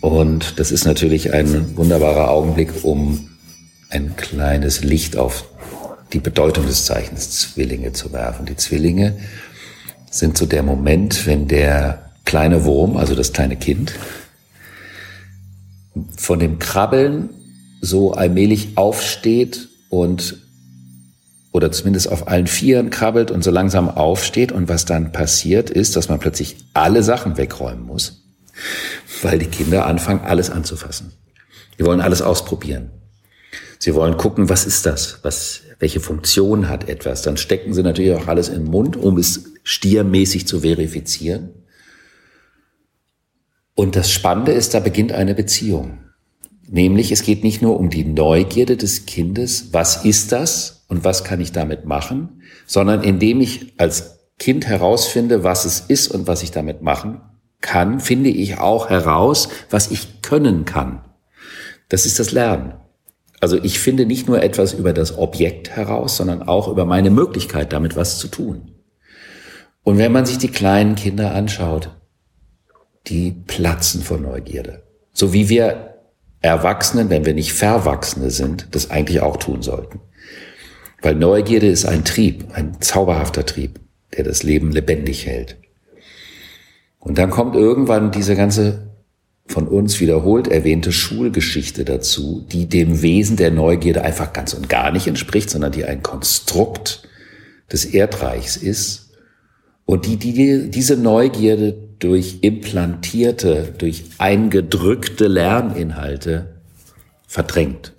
Und 0.00 0.58
das 0.58 0.72
ist 0.72 0.86
natürlich 0.86 1.34
ein 1.34 1.76
wunderbarer 1.76 2.30
Augenblick, 2.30 2.84
um 2.84 3.28
ein 3.90 4.16
kleines 4.16 4.82
Licht 4.82 5.18
auf 5.18 5.44
die 6.12 6.20
Bedeutung 6.20 6.66
des 6.66 6.86
Zeichens 6.86 7.30
Zwillinge 7.30 7.92
zu 7.92 8.12
werfen. 8.12 8.46
Die 8.46 8.56
Zwillinge 8.56 9.18
sind 10.10 10.38
so 10.38 10.46
der 10.46 10.62
Moment, 10.62 11.26
wenn 11.26 11.48
der 11.48 12.10
kleine 12.24 12.64
Wurm, 12.64 12.96
also 12.96 13.14
das 13.14 13.32
kleine 13.32 13.56
Kind, 13.56 13.92
von 16.16 16.38
dem 16.38 16.58
Krabbeln 16.58 17.28
so 17.80 18.12
allmählich 18.12 18.76
aufsteht 18.76 19.68
und 19.88 20.38
oder 21.52 21.72
zumindest 21.72 22.10
auf 22.10 22.28
allen 22.28 22.46
Vieren 22.46 22.90
krabbelt 22.90 23.30
und 23.30 23.42
so 23.42 23.50
langsam 23.50 23.88
aufsteht. 23.88 24.52
Und 24.52 24.68
was 24.68 24.84
dann 24.84 25.12
passiert 25.12 25.68
ist, 25.68 25.96
dass 25.96 26.08
man 26.08 26.20
plötzlich 26.20 26.56
alle 26.74 27.02
Sachen 27.02 27.36
wegräumen 27.36 27.84
muss, 27.84 28.22
weil 29.22 29.38
die 29.38 29.46
Kinder 29.46 29.86
anfangen, 29.86 30.20
alles 30.20 30.50
anzufassen. 30.50 31.12
Die 31.78 31.84
wollen 31.84 32.00
alles 32.00 32.22
ausprobieren. 32.22 32.90
Sie 33.78 33.94
wollen 33.94 34.16
gucken, 34.16 34.48
was 34.48 34.66
ist 34.66 34.86
das? 34.86 35.20
Was, 35.22 35.62
welche 35.78 36.00
Funktion 36.00 36.68
hat 36.68 36.88
etwas? 36.88 37.22
Dann 37.22 37.38
stecken 37.38 37.72
sie 37.72 37.82
natürlich 37.82 38.12
auch 38.12 38.28
alles 38.28 38.48
in 38.48 38.64
den 38.64 38.70
Mund, 38.70 38.96
um 38.96 39.16
es 39.16 39.44
stiermäßig 39.64 40.46
zu 40.46 40.60
verifizieren. 40.60 41.50
Und 43.74 43.96
das 43.96 44.10
Spannende 44.10 44.52
ist, 44.52 44.74
da 44.74 44.80
beginnt 44.80 45.12
eine 45.12 45.34
Beziehung. 45.34 45.98
Nämlich, 46.72 47.10
es 47.10 47.24
geht 47.24 47.42
nicht 47.42 47.62
nur 47.62 47.80
um 47.80 47.90
die 47.90 48.04
Neugierde 48.04 48.76
des 48.76 49.04
Kindes, 49.04 49.70
was 49.72 50.04
ist 50.04 50.30
das 50.30 50.84
und 50.86 51.02
was 51.02 51.24
kann 51.24 51.40
ich 51.40 51.50
damit 51.50 51.84
machen, 51.84 52.42
sondern 52.64 53.02
indem 53.02 53.40
ich 53.40 53.74
als 53.76 54.20
Kind 54.38 54.68
herausfinde, 54.68 55.42
was 55.42 55.64
es 55.64 55.80
ist 55.80 56.08
und 56.08 56.28
was 56.28 56.44
ich 56.44 56.52
damit 56.52 56.80
machen 56.80 57.22
kann, 57.60 57.98
finde 57.98 58.30
ich 58.30 58.58
auch 58.58 58.88
heraus, 58.88 59.48
was 59.68 59.90
ich 59.90 60.22
können 60.22 60.64
kann. 60.64 61.04
Das 61.88 62.06
ist 62.06 62.20
das 62.20 62.30
Lernen. 62.30 62.74
Also 63.40 63.60
ich 63.60 63.80
finde 63.80 64.06
nicht 64.06 64.28
nur 64.28 64.40
etwas 64.40 64.72
über 64.72 64.92
das 64.92 65.18
Objekt 65.18 65.70
heraus, 65.70 66.16
sondern 66.18 66.44
auch 66.44 66.68
über 66.68 66.84
meine 66.84 67.10
Möglichkeit, 67.10 67.72
damit 67.72 67.96
was 67.96 68.18
zu 68.18 68.28
tun. 68.28 68.76
Und 69.82 69.98
wenn 69.98 70.12
man 70.12 70.24
sich 70.24 70.38
die 70.38 70.52
kleinen 70.52 70.94
Kinder 70.94 71.34
anschaut, 71.34 71.90
die 73.08 73.32
platzen 73.32 74.02
vor 74.02 74.18
Neugierde. 74.18 74.84
So 75.12 75.32
wie 75.32 75.48
wir 75.48 75.89
Erwachsenen, 76.42 77.10
wenn 77.10 77.24
wir 77.24 77.34
nicht 77.34 77.52
Verwachsene 77.52 78.30
sind, 78.30 78.68
das 78.72 78.90
eigentlich 78.90 79.20
auch 79.20 79.36
tun 79.36 79.62
sollten. 79.62 80.00
Weil 81.02 81.14
Neugierde 81.14 81.68
ist 81.68 81.86
ein 81.86 82.04
Trieb, 82.04 82.46
ein 82.52 82.80
zauberhafter 82.80 83.44
Trieb, 83.44 83.80
der 84.16 84.24
das 84.24 84.42
Leben 84.42 84.70
lebendig 84.70 85.26
hält. 85.26 85.56
Und 86.98 87.18
dann 87.18 87.30
kommt 87.30 87.56
irgendwann 87.56 88.10
diese 88.10 88.36
ganze 88.36 88.90
von 89.46 89.66
uns 89.66 89.98
wiederholt 90.00 90.46
erwähnte 90.46 90.92
Schulgeschichte 90.92 91.84
dazu, 91.84 92.46
die 92.52 92.68
dem 92.68 93.02
Wesen 93.02 93.36
der 93.36 93.50
Neugierde 93.50 94.02
einfach 94.02 94.32
ganz 94.32 94.54
und 94.54 94.68
gar 94.68 94.92
nicht 94.92 95.08
entspricht, 95.08 95.50
sondern 95.50 95.72
die 95.72 95.84
ein 95.84 96.02
Konstrukt 96.02 97.08
des 97.72 97.84
Erdreichs 97.84 98.56
ist 98.56 99.10
und 99.86 100.06
die, 100.06 100.16
die 100.16 100.70
diese 100.70 100.96
Neugierde 100.96 101.89
durch 102.00 102.38
implantierte, 102.40 103.74
durch 103.78 104.04
eingedrückte 104.18 105.28
Lerninhalte 105.28 106.56
verdrängt. 107.26 107.92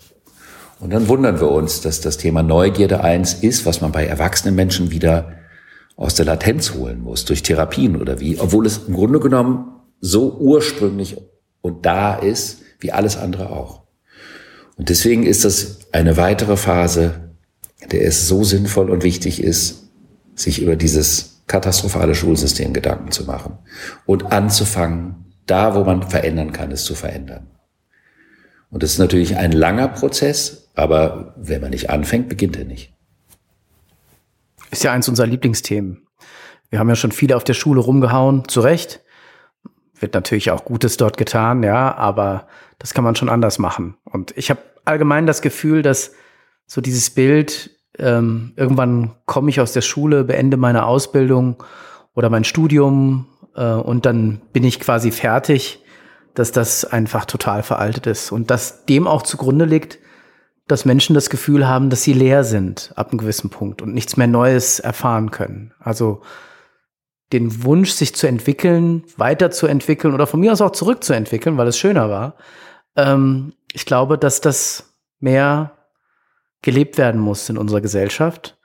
Und 0.80 0.92
dann 0.92 1.08
wundern 1.08 1.40
wir 1.40 1.50
uns, 1.50 1.82
dass 1.82 2.02
das 2.02 2.18
Thema 2.18 2.42
Neugierde 2.42 3.04
eins 3.04 3.36
ist, 3.36 3.66
was 3.66 3.82
man 3.82 3.92
bei 3.92 4.06
erwachsenen 4.06 4.56
Menschen 4.56 4.92
wieder 4.92 5.34
aus 5.96 6.16
der 6.16 6.26
Latenz 6.26 6.74
holen 6.74 7.02
muss, 7.02 7.26
durch 7.26 7.44
Therapien 7.44 8.02
oder 8.02 8.20
wie, 8.20 8.40
obwohl 8.40 8.66
es 8.66 8.80
im 8.88 8.96
Grunde 8.96 9.20
genommen 9.20 9.76
so 10.00 10.36
ursprünglich 10.40 11.18
und 11.62 11.86
da 11.86 12.16
ist, 12.16 12.62
wie 12.80 12.92
alles 12.92 13.16
andere 13.16 13.52
auch. 13.52 13.84
Und 14.78 14.90
deswegen 14.90 15.24
ist 15.24 15.46
das 15.46 15.82
eine 15.92 16.18
weitere 16.18 16.58
Phase, 16.58 17.30
der 17.92 18.04
es 18.04 18.28
so 18.28 18.44
sinnvoll 18.44 18.90
und 18.90 19.04
wichtig 19.04 19.44
ist, 19.44 19.90
sich 20.34 20.60
über 20.60 20.76
dieses 20.76 21.31
katastrophale 21.52 22.16
Schulsystem 22.16 22.72
Gedanken 22.72 23.12
zu 23.12 23.26
machen 23.26 23.60
und 24.06 24.32
anzufangen, 24.32 25.34
da 25.46 25.76
wo 25.76 25.84
man 25.84 26.02
verändern 26.02 26.54
kann, 26.54 26.72
es 26.72 26.86
zu 26.86 26.96
verändern. 26.96 27.52
Und 28.70 28.84
das 28.84 28.92
ist 28.92 29.00
natürlich 29.00 29.36
ein 29.36 29.52
langer 29.52 29.90
Prozess, 29.90 30.72
aber 30.76 31.36
wenn 31.36 31.60
man 31.60 31.72
nicht 31.72 31.90
anfängt, 31.90 32.30
beginnt 32.30 32.58
er 32.58 32.64
nicht. 32.64 32.94
Ist 34.72 34.84
ja 34.84 34.94
eins 34.94 35.10
unserer 35.10 35.28
Lieblingsthemen. 35.28 36.08
Wir 36.70 36.80
haben 36.80 36.88
ja 36.88 36.96
schon 36.96 37.12
viele 37.12 37.36
auf 37.36 37.44
der 37.44 37.54
Schule 37.54 37.82
rumgehauen, 37.82 38.48
zu 38.48 38.62
Recht. 38.62 39.02
Wird 40.00 40.14
natürlich 40.14 40.52
auch 40.52 40.64
Gutes 40.64 40.96
dort 40.96 41.18
getan, 41.18 41.64
ja, 41.64 41.94
aber 41.94 42.48
das 42.80 42.94
kann 42.94 43.04
man 43.04 43.18
schon 43.18 43.28
anders 43.28 43.60
machen. 43.60 43.98
Und 44.06 44.36
ich 44.38 44.50
habe 44.50 44.62
allgemein 44.86 45.28
das 45.28 45.42
Gefühl, 45.42 45.82
dass 45.82 46.14
so 46.66 46.80
dieses 46.80 47.10
Bild, 47.10 47.72
ähm, 48.02 48.54
irgendwann 48.56 49.12
komme 49.26 49.50
ich 49.50 49.62
aus 49.62 49.74
der 49.74 49.82
Schule, 49.82 50.24
beende 50.24 50.58
meine 50.58 50.86
Ausbildung 50.86 51.64
oder 52.16 52.30
mein 52.30 52.44
Studium 52.44 53.28
äh, 53.56 53.74
und 53.74 54.06
dann 54.06 54.42
bin 54.52 54.64
ich 54.64 54.80
quasi 54.80 55.12
fertig, 55.12 55.84
dass 56.34 56.52
das 56.52 56.86
einfach 56.86 57.26
total 57.26 57.64
veraltet 57.64 58.08
ist 58.08 58.32
und 58.32 58.50
dass 58.50 58.86
dem 58.86 59.08
auch 59.08 59.22
zugrunde 59.22 59.66
liegt, 59.66 60.00
dass 60.68 60.86
Menschen 60.86 61.14
das 61.14 61.30
Gefühl 61.30 61.68
haben, 61.68 61.90
dass 61.90 62.04
sie 62.04 62.14
leer 62.14 62.44
sind 62.44 62.94
ab 62.96 63.10
einem 63.10 63.20
gewissen 63.20 63.50
Punkt 63.50 63.82
und 63.82 63.94
nichts 63.94 64.18
mehr 64.18 64.28
Neues 64.28 64.80
erfahren 64.80 65.30
können. 65.32 65.74
Also 65.80 66.22
den 67.34 67.64
Wunsch, 67.64 67.92
sich 67.92 68.16
zu 68.16 68.28
entwickeln, 68.28 69.04
weiterzuentwickeln 69.18 70.14
oder 70.14 70.28
von 70.28 70.40
mir 70.40 70.52
aus 70.52 70.62
auch 70.62 70.72
zurückzuentwickeln, 70.72 71.58
weil 71.58 71.68
es 71.68 71.78
schöner 71.78 72.10
war. 72.10 72.36
Ähm, 72.96 73.54
ich 73.74 73.86
glaube, 73.86 74.18
dass 74.18 74.42
das 74.42 74.94
mehr 75.20 75.74
gelebt 76.62 76.98
werden 76.98 77.20
muss 77.20 77.50
in 77.50 77.58
unserer 77.58 77.82
Gesellschaft. 77.82 78.58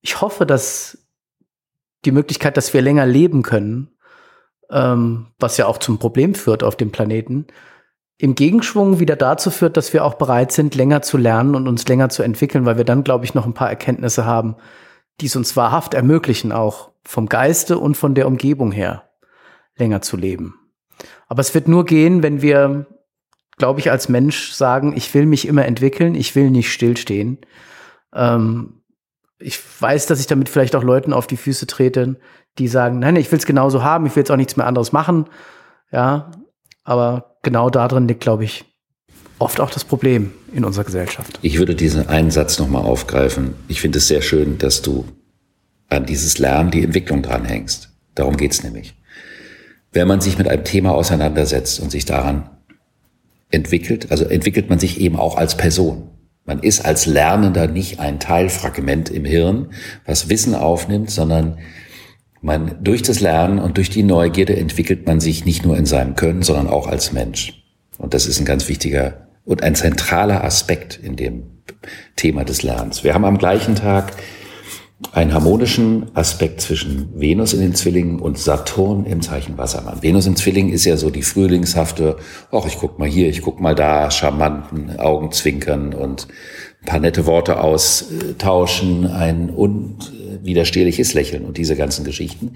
Ich 0.00 0.20
hoffe, 0.20 0.46
dass 0.46 0.98
die 2.04 2.12
Möglichkeit, 2.12 2.56
dass 2.56 2.74
wir 2.74 2.82
länger 2.82 3.06
leben 3.06 3.42
können, 3.42 3.90
ähm, 4.70 5.28
was 5.38 5.56
ja 5.56 5.66
auch 5.66 5.78
zum 5.78 5.98
Problem 5.98 6.34
führt 6.34 6.62
auf 6.62 6.76
dem 6.76 6.90
Planeten, 6.90 7.46
im 8.18 8.34
Gegenschwung 8.34 9.00
wieder 9.00 9.16
dazu 9.16 9.50
führt, 9.50 9.76
dass 9.76 9.92
wir 9.92 10.04
auch 10.04 10.14
bereit 10.14 10.52
sind, 10.52 10.74
länger 10.74 11.02
zu 11.02 11.18
lernen 11.18 11.54
und 11.54 11.66
uns 11.66 11.86
länger 11.88 12.10
zu 12.10 12.22
entwickeln, 12.22 12.64
weil 12.64 12.76
wir 12.76 12.84
dann, 12.84 13.04
glaube 13.04 13.24
ich, 13.24 13.34
noch 13.34 13.44
ein 13.44 13.54
paar 13.54 13.68
Erkenntnisse 13.68 14.24
haben, 14.24 14.56
die 15.20 15.26
es 15.26 15.36
uns 15.36 15.56
wahrhaft 15.56 15.94
ermöglichen, 15.94 16.52
auch 16.52 16.92
vom 17.02 17.28
Geiste 17.28 17.78
und 17.78 17.96
von 17.96 18.14
der 18.14 18.26
Umgebung 18.26 18.72
her 18.72 19.10
länger 19.76 20.00
zu 20.00 20.16
leben. 20.16 20.54
Aber 21.28 21.40
es 21.40 21.54
wird 21.54 21.66
nur 21.68 21.84
gehen, 21.84 22.22
wenn 22.22 22.40
wir, 22.40 22.86
glaube 23.56 23.80
ich, 23.80 23.90
als 23.90 24.08
Mensch 24.08 24.52
sagen, 24.52 24.94
ich 24.96 25.12
will 25.14 25.26
mich 25.26 25.46
immer 25.46 25.64
entwickeln, 25.64 26.14
ich 26.14 26.34
will 26.34 26.50
nicht 26.50 26.72
stillstehen. 26.72 27.38
Ähm, 28.14 28.80
ich 29.38 29.58
weiß, 29.80 30.06
dass 30.06 30.20
ich 30.20 30.26
damit 30.26 30.48
vielleicht 30.48 30.76
auch 30.76 30.82
Leuten 30.82 31.12
auf 31.12 31.26
die 31.26 31.36
Füße 31.36 31.66
trete, 31.66 32.16
die 32.58 32.68
sagen, 32.68 32.98
nein, 32.98 33.16
ich 33.16 33.30
will 33.30 33.38
es 33.38 33.46
genauso 33.46 33.82
haben, 33.82 34.06
ich 34.06 34.14
will 34.16 34.22
jetzt 34.22 34.30
auch 34.30 34.36
nichts 34.36 34.56
mehr 34.56 34.66
anderes 34.66 34.92
machen. 34.92 35.26
Ja, 35.90 36.30
aber 36.84 37.36
genau 37.42 37.70
darin 37.70 38.08
liegt, 38.08 38.20
glaube 38.20 38.44
ich, 38.44 38.64
oft 39.38 39.60
auch 39.60 39.70
das 39.70 39.84
Problem 39.84 40.32
in 40.52 40.64
unserer 40.64 40.84
Gesellschaft. 40.84 41.38
Ich 41.42 41.58
würde 41.58 41.74
diesen 41.74 42.08
einen 42.08 42.30
Satz 42.30 42.58
nochmal 42.58 42.82
aufgreifen. 42.82 43.54
Ich 43.68 43.80
finde 43.80 43.98
es 43.98 44.08
sehr 44.08 44.22
schön, 44.22 44.58
dass 44.58 44.82
du 44.82 45.04
an 45.88 46.06
dieses 46.06 46.38
Lernen 46.38 46.70
die 46.70 46.82
Entwicklung 46.82 47.22
dranhängst. 47.22 47.90
Darum 48.14 48.36
geht's 48.36 48.62
nämlich. 48.62 48.94
Wenn 49.92 50.08
man 50.08 50.20
sich 50.20 50.38
mit 50.38 50.48
einem 50.48 50.64
Thema 50.64 50.92
auseinandersetzt 50.92 51.80
und 51.80 51.90
sich 51.90 52.04
daran 52.04 52.50
entwickelt, 53.54 54.10
also 54.10 54.24
entwickelt 54.24 54.68
man 54.68 54.78
sich 54.78 55.00
eben 55.00 55.16
auch 55.16 55.36
als 55.36 55.56
Person. 55.56 56.10
Man 56.44 56.60
ist 56.60 56.84
als 56.84 57.06
Lernender 57.06 57.68
nicht 57.68 58.00
ein 58.00 58.20
Teilfragment 58.20 59.08
im 59.08 59.24
Hirn, 59.24 59.70
was 60.04 60.28
Wissen 60.28 60.54
aufnimmt, 60.54 61.10
sondern 61.10 61.58
man, 62.42 62.76
durch 62.82 63.00
das 63.00 63.20
Lernen 63.20 63.58
und 63.58 63.78
durch 63.78 63.88
die 63.88 64.02
Neugierde 64.02 64.54
entwickelt 64.56 65.06
man 65.06 65.20
sich 65.20 65.46
nicht 65.46 65.64
nur 65.64 65.78
in 65.78 65.86
seinem 65.86 66.14
Können, 66.16 66.42
sondern 66.42 66.68
auch 66.68 66.86
als 66.86 67.12
Mensch. 67.12 67.64
Und 67.96 68.12
das 68.12 68.26
ist 68.26 68.38
ein 68.38 68.44
ganz 68.44 68.68
wichtiger 68.68 69.28
und 69.46 69.62
ein 69.62 69.74
zentraler 69.74 70.44
Aspekt 70.44 71.00
in 71.02 71.16
dem 71.16 71.44
Thema 72.16 72.44
des 72.44 72.62
Lernens. 72.62 73.04
Wir 73.04 73.14
haben 73.14 73.24
am 73.24 73.38
gleichen 73.38 73.74
Tag 73.74 74.12
einen 75.12 75.34
harmonischen 75.34 76.10
Aspekt 76.14 76.60
zwischen 76.60 77.08
Venus 77.18 77.52
in 77.52 77.60
den 77.60 77.74
Zwillingen 77.74 78.20
und 78.20 78.38
Saturn 78.38 79.06
im 79.06 79.22
Zeichen 79.22 79.58
Wassermann. 79.58 80.02
Venus 80.02 80.26
im 80.26 80.36
Zwilling 80.36 80.70
ist 80.70 80.84
ja 80.84 80.96
so 80.96 81.10
die 81.10 81.22
frühlingshafte, 81.22 82.16
ach, 82.52 82.66
ich 82.66 82.78
guck 82.78 82.98
mal 82.98 83.08
hier, 83.08 83.28
ich 83.28 83.42
guck 83.42 83.60
mal 83.60 83.74
da, 83.74 84.10
charmanten 84.10 84.98
Augenzwinkern 84.98 85.94
und 85.94 86.28
ein 86.82 86.86
paar 86.86 87.00
nette 87.00 87.26
Worte 87.26 87.60
austauschen, 87.60 89.06
ein 89.06 89.50
unwiderstehliches 89.50 91.14
Lächeln 91.14 91.44
und 91.44 91.58
diese 91.58 91.76
ganzen 91.76 92.04
Geschichten. 92.04 92.52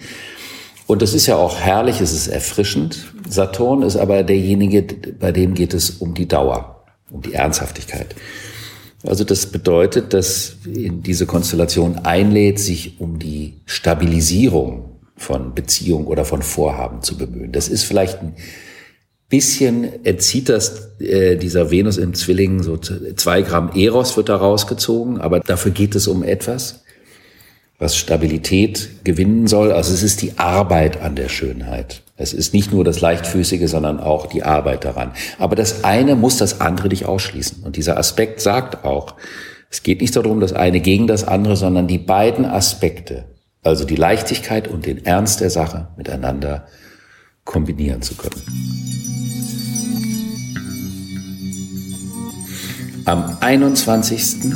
Und 0.86 1.02
das 1.02 1.14
ist 1.14 1.26
ja 1.26 1.36
auch 1.36 1.58
herrlich, 1.58 2.00
es 2.00 2.12
ist 2.12 2.28
erfrischend. 2.28 3.12
Saturn 3.28 3.82
ist 3.82 3.96
aber 3.96 4.22
derjenige, 4.22 4.82
bei 4.82 5.32
dem 5.32 5.54
geht 5.54 5.74
es 5.74 5.90
um 5.90 6.14
die 6.14 6.26
Dauer, 6.26 6.84
um 7.10 7.20
die 7.20 7.34
Ernsthaftigkeit. 7.34 8.14
Also 9.04 9.24
das 9.24 9.46
bedeutet, 9.46 10.12
dass 10.12 10.56
diese 10.64 11.26
Konstellation 11.26 11.98
einlädt, 11.98 12.58
sich 12.58 13.00
um 13.00 13.18
die 13.18 13.54
Stabilisierung 13.64 14.98
von 15.16 15.54
Beziehung 15.54 16.06
oder 16.06 16.24
von 16.24 16.42
Vorhaben 16.42 17.02
zu 17.02 17.16
bemühen. 17.16 17.52
Das 17.52 17.68
ist 17.68 17.84
vielleicht 17.84 18.20
ein 18.22 18.34
bisschen 19.28 20.04
entzieht 20.04 20.48
das 20.48 20.98
äh, 21.00 21.36
dieser 21.36 21.70
Venus 21.70 21.98
im 21.98 22.14
Zwilling 22.14 22.62
so 22.62 22.76
zwei 22.76 23.42
Gramm 23.42 23.72
Eros 23.74 24.16
wird 24.16 24.30
da 24.30 24.36
rausgezogen, 24.36 25.20
aber 25.20 25.40
dafür 25.40 25.70
geht 25.70 25.94
es 25.94 26.08
um 26.08 26.22
etwas, 26.22 26.82
was 27.78 27.96
Stabilität 27.96 29.04
gewinnen 29.04 29.46
soll. 29.46 29.70
Also 29.70 29.92
es 29.92 30.02
ist 30.02 30.22
die 30.22 30.38
Arbeit 30.38 31.00
an 31.02 31.14
der 31.14 31.28
Schönheit. 31.28 32.02
Es 32.20 32.32
ist 32.32 32.52
nicht 32.52 32.72
nur 32.72 32.82
das 32.82 33.00
Leichtfüßige, 33.00 33.70
sondern 33.70 34.00
auch 34.00 34.26
die 34.26 34.42
Arbeit 34.42 34.84
daran. 34.84 35.12
Aber 35.38 35.54
das 35.54 35.84
eine 35.84 36.16
muss 36.16 36.36
das 36.36 36.60
andere 36.60 36.88
nicht 36.88 37.06
ausschließen. 37.06 37.62
Und 37.62 37.76
dieser 37.76 37.96
Aspekt 37.96 38.40
sagt 38.40 38.84
auch, 38.84 39.14
es 39.70 39.84
geht 39.84 40.00
nicht 40.00 40.16
darum, 40.16 40.40
das 40.40 40.52
eine 40.52 40.80
gegen 40.80 41.06
das 41.06 41.22
andere, 41.22 41.56
sondern 41.56 41.86
die 41.86 41.98
beiden 41.98 42.44
Aspekte, 42.44 43.24
also 43.62 43.84
die 43.84 43.94
Leichtigkeit 43.94 44.66
und 44.66 44.84
den 44.84 45.06
Ernst 45.06 45.40
der 45.40 45.50
Sache 45.50 45.88
miteinander 45.96 46.66
kombinieren 47.44 48.02
zu 48.02 48.16
können. 48.16 48.42
Am 53.04 53.38
21 53.40 54.52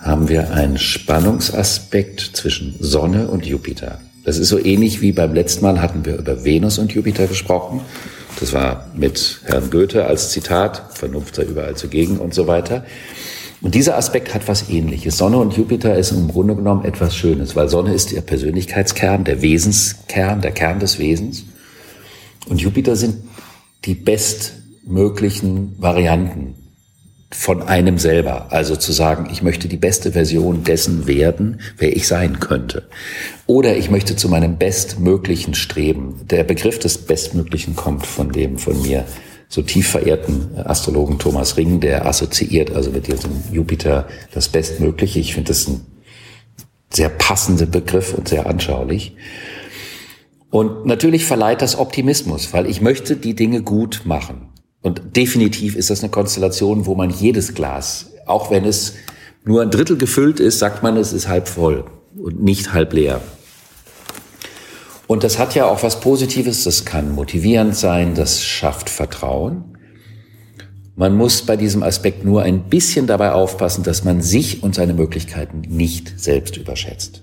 haben 0.00 0.28
wir 0.28 0.52
einen 0.52 0.78
Spannungsaspekt 0.78 2.20
zwischen 2.20 2.76
Sonne 2.78 3.26
und 3.26 3.44
Jupiter. 3.44 3.98
Das 4.24 4.38
ist 4.38 4.48
so 4.48 4.58
ähnlich 4.58 5.02
wie 5.02 5.12
beim 5.12 5.34
letzten 5.34 5.62
Mal 5.64 5.82
hatten 5.82 6.04
wir 6.04 6.16
über 6.16 6.44
Venus 6.44 6.78
und 6.78 6.92
Jupiter 6.92 7.26
gesprochen. 7.26 7.82
Das 8.40 8.52
war 8.52 8.86
mit 8.96 9.40
Herrn 9.44 9.70
Goethe 9.70 10.06
als 10.06 10.30
Zitat, 10.30 10.82
Vernunft 10.94 11.34
sei 11.34 11.44
überall 11.44 11.76
zugegen 11.76 12.18
und 12.18 12.34
so 12.34 12.46
weiter. 12.46 12.84
Und 13.60 13.74
dieser 13.74 13.96
Aspekt 13.96 14.34
hat 14.34 14.48
was 14.48 14.68
ähnliches. 14.68 15.18
Sonne 15.18 15.38
und 15.38 15.56
Jupiter 15.56 15.96
ist 15.96 16.10
im 16.10 16.28
Grunde 16.28 16.56
genommen 16.56 16.84
etwas 16.84 17.16
Schönes, 17.16 17.54
weil 17.54 17.68
Sonne 17.68 17.94
ist 17.94 18.12
der 18.12 18.22
Persönlichkeitskern, 18.22 19.24
der 19.24 19.42
Wesenskern, 19.42 20.40
der 20.40 20.52
Kern 20.52 20.80
des 20.80 20.98
Wesens. 20.98 21.44
Und 22.48 22.60
Jupiter 22.60 22.96
sind 22.96 23.16
die 23.84 23.94
bestmöglichen 23.94 25.76
Varianten 25.78 26.63
von 27.34 27.62
einem 27.62 27.98
selber. 27.98 28.46
Also 28.50 28.76
zu 28.76 28.92
sagen, 28.92 29.28
ich 29.30 29.42
möchte 29.42 29.66
die 29.66 29.76
beste 29.76 30.12
Version 30.12 30.62
dessen 30.62 31.08
werden, 31.08 31.60
wer 31.76 31.94
ich 31.94 32.06
sein 32.06 32.38
könnte. 32.38 32.84
Oder 33.46 33.76
ich 33.76 33.90
möchte 33.90 34.14
zu 34.14 34.28
meinem 34.28 34.56
Bestmöglichen 34.56 35.54
streben. 35.54 36.20
Der 36.30 36.44
Begriff 36.44 36.78
des 36.78 36.96
Bestmöglichen 36.96 37.74
kommt 37.74 38.06
von 38.06 38.30
dem 38.30 38.56
von 38.56 38.80
mir 38.80 39.04
so 39.48 39.62
tief 39.62 39.88
verehrten 39.88 40.56
Astrologen 40.56 41.18
Thomas 41.18 41.56
Ring, 41.56 41.80
der 41.80 42.06
assoziiert 42.06 42.72
also 42.72 42.90
mit 42.90 43.08
diesem 43.08 43.32
Jupiter 43.52 44.06
das 44.32 44.48
Bestmögliche. 44.48 45.18
Ich 45.18 45.34
finde 45.34 45.48
das 45.48 45.66
ein 45.66 45.80
sehr 46.92 47.08
passender 47.08 47.66
Begriff 47.66 48.14
und 48.14 48.28
sehr 48.28 48.46
anschaulich. 48.46 49.16
Und 50.50 50.86
natürlich 50.86 51.24
verleiht 51.24 51.62
das 51.62 51.76
Optimismus, 51.76 52.52
weil 52.52 52.66
ich 52.66 52.80
möchte 52.80 53.16
die 53.16 53.34
Dinge 53.34 53.62
gut 53.62 54.02
machen. 54.04 54.53
Und 54.84 55.16
definitiv 55.16 55.76
ist 55.76 55.88
das 55.88 56.00
eine 56.00 56.10
Konstellation, 56.10 56.84
wo 56.84 56.94
man 56.94 57.08
jedes 57.08 57.54
Glas, 57.54 58.10
auch 58.26 58.50
wenn 58.50 58.66
es 58.66 58.92
nur 59.42 59.62
ein 59.62 59.70
Drittel 59.70 59.96
gefüllt 59.96 60.40
ist, 60.40 60.58
sagt 60.58 60.82
man, 60.82 60.98
es 60.98 61.14
ist 61.14 61.26
halb 61.26 61.48
voll 61.48 61.86
und 62.22 62.42
nicht 62.42 62.74
halb 62.74 62.92
leer. 62.92 63.22
Und 65.06 65.24
das 65.24 65.38
hat 65.38 65.54
ja 65.54 65.64
auch 65.64 65.82
was 65.82 66.00
Positives, 66.00 66.64
das 66.64 66.84
kann 66.84 67.14
motivierend 67.14 67.74
sein, 67.74 68.14
das 68.14 68.44
schafft 68.44 68.90
Vertrauen. 68.90 69.78
Man 70.96 71.16
muss 71.16 71.40
bei 71.40 71.56
diesem 71.56 71.82
Aspekt 71.82 72.22
nur 72.26 72.42
ein 72.42 72.64
bisschen 72.64 73.06
dabei 73.06 73.32
aufpassen, 73.32 73.84
dass 73.84 74.04
man 74.04 74.20
sich 74.20 74.62
und 74.62 74.74
seine 74.74 74.92
Möglichkeiten 74.92 75.62
nicht 75.62 76.20
selbst 76.20 76.58
überschätzt. 76.58 77.22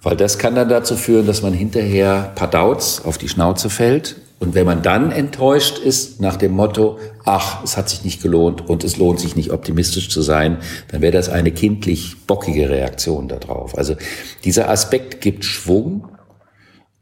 Weil 0.00 0.16
das 0.16 0.38
kann 0.38 0.54
dann 0.54 0.70
dazu 0.70 0.96
führen, 0.96 1.26
dass 1.26 1.42
man 1.42 1.52
hinterher 1.52 2.32
paar 2.34 2.48
Dauts 2.48 3.04
auf 3.04 3.18
die 3.18 3.28
Schnauze 3.28 3.68
fällt 3.68 4.16
und 4.42 4.56
wenn 4.56 4.66
man 4.66 4.82
dann 4.82 5.12
enttäuscht 5.12 5.78
ist 5.78 6.20
nach 6.20 6.36
dem 6.36 6.50
Motto, 6.50 6.98
ach, 7.24 7.62
es 7.62 7.76
hat 7.76 7.88
sich 7.88 8.04
nicht 8.04 8.20
gelohnt 8.20 8.68
und 8.68 8.82
es 8.82 8.96
lohnt 8.96 9.20
sich 9.20 9.36
nicht 9.36 9.52
optimistisch 9.52 10.10
zu 10.10 10.20
sein, 10.20 10.58
dann 10.88 11.00
wäre 11.00 11.12
das 11.12 11.28
eine 11.28 11.52
kindlich 11.52 12.26
bockige 12.26 12.68
Reaktion 12.68 13.28
darauf. 13.28 13.78
Also 13.78 13.94
dieser 14.42 14.68
Aspekt 14.68 15.20
gibt 15.20 15.44
Schwung, 15.44 16.08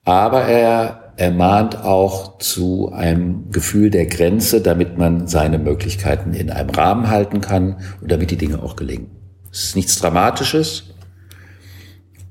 aber 0.05 0.43
er 0.43 1.15
ermahnt 1.17 1.83
auch 1.83 2.37
zu 2.37 2.93
einem 2.93 3.51
Gefühl 3.51 3.89
der 3.89 4.05
Grenze, 4.05 4.61
damit 4.61 4.99
man 4.99 5.27
seine 5.27 5.59
Möglichkeiten 5.59 6.35
in 6.35 6.51
einem 6.51 6.69
Rahmen 6.69 7.09
halten 7.09 7.41
kann 7.41 7.77
und 8.03 8.13
damit 8.13 8.31
die 8.31 8.37
Dinge 8.37 8.63
auch 8.63 8.77
gelingen. 8.77 9.11
Es 9.51 9.65
ist 9.65 9.77
nichts 9.77 9.99
Dramatisches, 9.99 10.93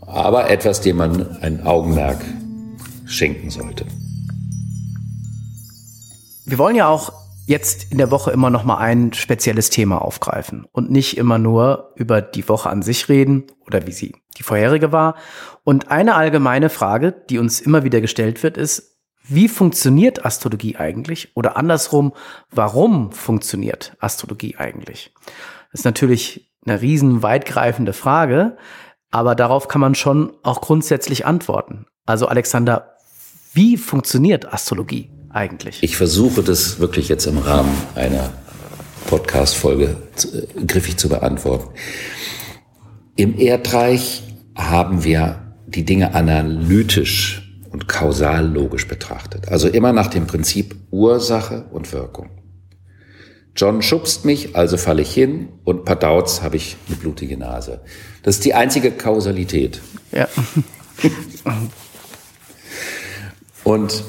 aber 0.01 0.51
etwas, 0.51 0.81
dem 0.81 0.97
man 0.97 1.39
ein 1.41 1.65
Augenmerk 1.65 2.23
schenken 3.07 3.49
sollte. 3.49 3.85
Wir 6.49 6.57
wollen 6.57 6.75
ja 6.75 6.87
auch 6.87 7.13
jetzt 7.45 7.91
in 7.91 7.99
der 7.99 8.09
Woche 8.09 8.31
immer 8.31 8.49
noch 8.49 8.63
mal 8.63 8.79
ein 8.79 9.13
spezielles 9.13 9.69
Thema 9.69 10.01
aufgreifen 10.01 10.65
und 10.71 10.89
nicht 10.89 11.15
immer 11.15 11.37
nur 11.37 11.93
über 11.95 12.23
die 12.23 12.49
Woche 12.49 12.71
an 12.71 12.81
sich 12.81 13.07
reden 13.07 13.43
oder 13.67 13.85
wie 13.85 13.91
sie 13.91 14.15
die 14.35 14.41
vorherige 14.41 14.91
war. 14.91 15.13
Und 15.63 15.91
eine 15.91 16.15
allgemeine 16.15 16.71
Frage, 16.71 17.11
die 17.11 17.37
uns 17.37 17.61
immer 17.61 17.83
wieder 17.83 18.01
gestellt 18.01 18.41
wird, 18.41 18.57
ist, 18.57 18.97
wie 19.21 19.47
funktioniert 19.47 20.25
Astrologie 20.25 20.75
eigentlich? 20.75 21.35
Oder 21.35 21.55
andersrum, 21.55 22.13
warum 22.49 23.11
funktioniert 23.11 23.95
Astrologie 23.99 24.55
eigentlich? 24.57 25.13
Das 25.71 25.81
ist 25.81 25.85
natürlich 25.85 26.51
eine 26.65 26.81
riesen 26.81 27.21
weitgreifende 27.21 27.93
Frage, 27.93 28.57
aber 29.11 29.35
darauf 29.35 29.67
kann 29.67 29.81
man 29.81 29.93
schon 29.93 30.33
auch 30.41 30.61
grundsätzlich 30.61 31.27
antworten. 31.27 31.85
Also 32.07 32.27
Alexander, 32.27 32.95
wie 33.53 33.77
funktioniert 33.77 34.51
Astrologie? 34.51 35.11
Eigentlich? 35.29 35.79
Ich 35.81 35.97
versuche 35.97 36.43
das 36.43 36.79
wirklich 36.79 37.09
jetzt 37.09 37.25
im 37.25 37.37
Rahmen 37.37 37.75
einer 37.95 38.31
Podcast-Folge 39.07 39.97
äh, 40.33 40.65
griffig 40.65 40.97
zu 40.97 41.09
beantworten. 41.09 41.69
Im 43.15 43.37
Erdreich 43.37 44.23
haben 44.55 45.03
wir 45.03 45.55
die 45.67 45.85
Dinge 45.85 46.13
analytisch 46.15 47.49
und 47.71 47.87
kausal 47.87 48.47
logisch 48.47 48.87
betrachtet. 48.87 49.49
Also 49.49 49.67
immer 49.67 49.93
nach 49.93 50.07
dem 50.07 50.27
Prinzip 50.27 50.75
Ursache 50.91 51.65
und 51.71 51.93
Wirkung. 51.93 52.29
John 53.55 53.81
schubst 53.81 54.25
mich, 54.25 54.55
also 54.55 54.77
falle 54.77 55.01
ich 55.01 55.13
hin 55.13 55.49
und 55.65 55.85
Padauz 55.85 56.41
habe 56.41 56.55
ich 56.55 56.77
eine 56.87 56.95
blutige 56.95 57.37
Nase. 57.37 57.81
Das 58.23 58.35
ist 58.35 58.45
die 58.45 58.53
einzige 58.53 58.91
Kausalität. 58.91 59.81
Ja. 60.11 60.27
und 63.63 64.03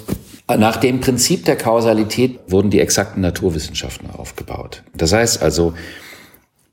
nach 0.57 0.77
dem 0.77 1.01
Prinzip 1.01 1.45
der 1.45 1.57
Kausalität 1.57 2.41
wurden 2.47 2.71
die 2.71 2.81
exakten 2.81 3.21
Naturwissenschaften 3.21 4.11
aufgebaut. 4.11 4.83
Das 4.95 5.13
heißt 5.13 5.43
also, 5.43 5.75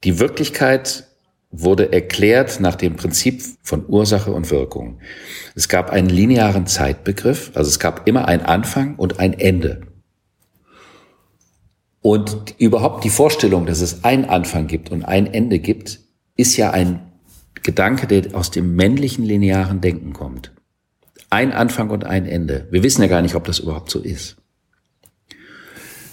die 0.03 0.19
Wirklichkeit 0.19 1.07
wurde 1.51 1.91
erklärt 1.91 2.59
nach 2.59 2.75
dem 2.75 2.95
Prinzip 2.95 3.41
von 3.63 3.85
Ursache 3.87 4.31
und 4.31 4.51
Wirkung. 4.51 4.99
Es 5.55 5.69
gab 5.69 5.91
einen 5.91 6.09
linearen 6.09 6.67
Zeitbegriff, 6.67 7.51
also 7.55 7.69
es 7.69 7.79
gab 7.79 8.07
immer 8.07 8.27
ein 8.27 8.45
Anfang 8.45 8.95
und 8.95 9.19
ein 9.19 9.33
Ende. 9.33 9.81
Und 12.01 12.55
überhaupt 12.57 13.03
die 13.03 13.09
Vorstellung, 13.09 13.65
dass 13.65 13.81
es 13.81 14.03
ein 14.03 14.29
Anfang 14.29 14.67
gibt 14.67 14.91
und 14.91 15.03
ein 15.03 15.25
Ende 15.25 15.59
gibt, 15.59 15.99
ist 16.35 16.55
ja 16.57 16.71
ein 16.71 17.11
Gedanke, 17.63 18.07
der 18.07 18.35
aus 18.35 18.51
dem 18.51 18.75
männlichen 18.75 19.25
linearen 19.25 19.81
Denken 19.81 20.13
kommt. 20.13 20.53
Ein 21.29 21.51
Anfang 21.51 21.89
und 21.89 22.05
ein 22.05 22.25
Ende. 22.25 22.67
Wir 22.71 22.83
wissen 22.83 23.01
ja 23.01 23.07
gar 23.07 23.21
nicht, 23.21 23.35
ob 23.35 23.45
das 23.45 23.59
überhaupt 23.59 23.89
so 23.89 23.99
ist. 23.99 24.37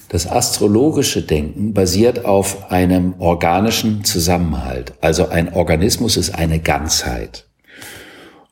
Das 0.09 0.27
astrologische 0.27 1.23
Denken 1.23 1.75
basiert 1.75 2.25
auf 2.25 2.71
einem 2.71 3.15
organischen 3.19 4.05
Zusammenhalt. 4.05 4.93
Also 5.01 5.29
ein 5.29 5.53
Organismus 5.53 6.17
ist 6.17 6.35
eine 6.35 6.61
Ganzheit. 6.61 7.47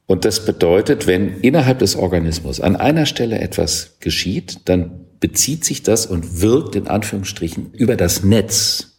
Und 0.07 0.25
das 0.25 0.45
bedeutet, 0.45 1.07
wenn 1.07 1.41
innerhalb 1.41 1.79
des 1.79 1.97
Organismus 1.97 2.61
an 2.61 2.77
einer 2.77 3.07
Stelle 3.07 3.39
etwas 3.39 3.97
geschieht, 4.01 4.69
dann 4.69 5.07
bezieht 5.21 5.65
sich 5.65 5.83
das 5.83 6.07
und 6.07 6.41
wirkt 6.41 6.75
in 6.75 6.89
Anführungsstrichen 6.89 7.73
über 7.73 7.97
das 7.97 8.25
Netz 8.25 8.92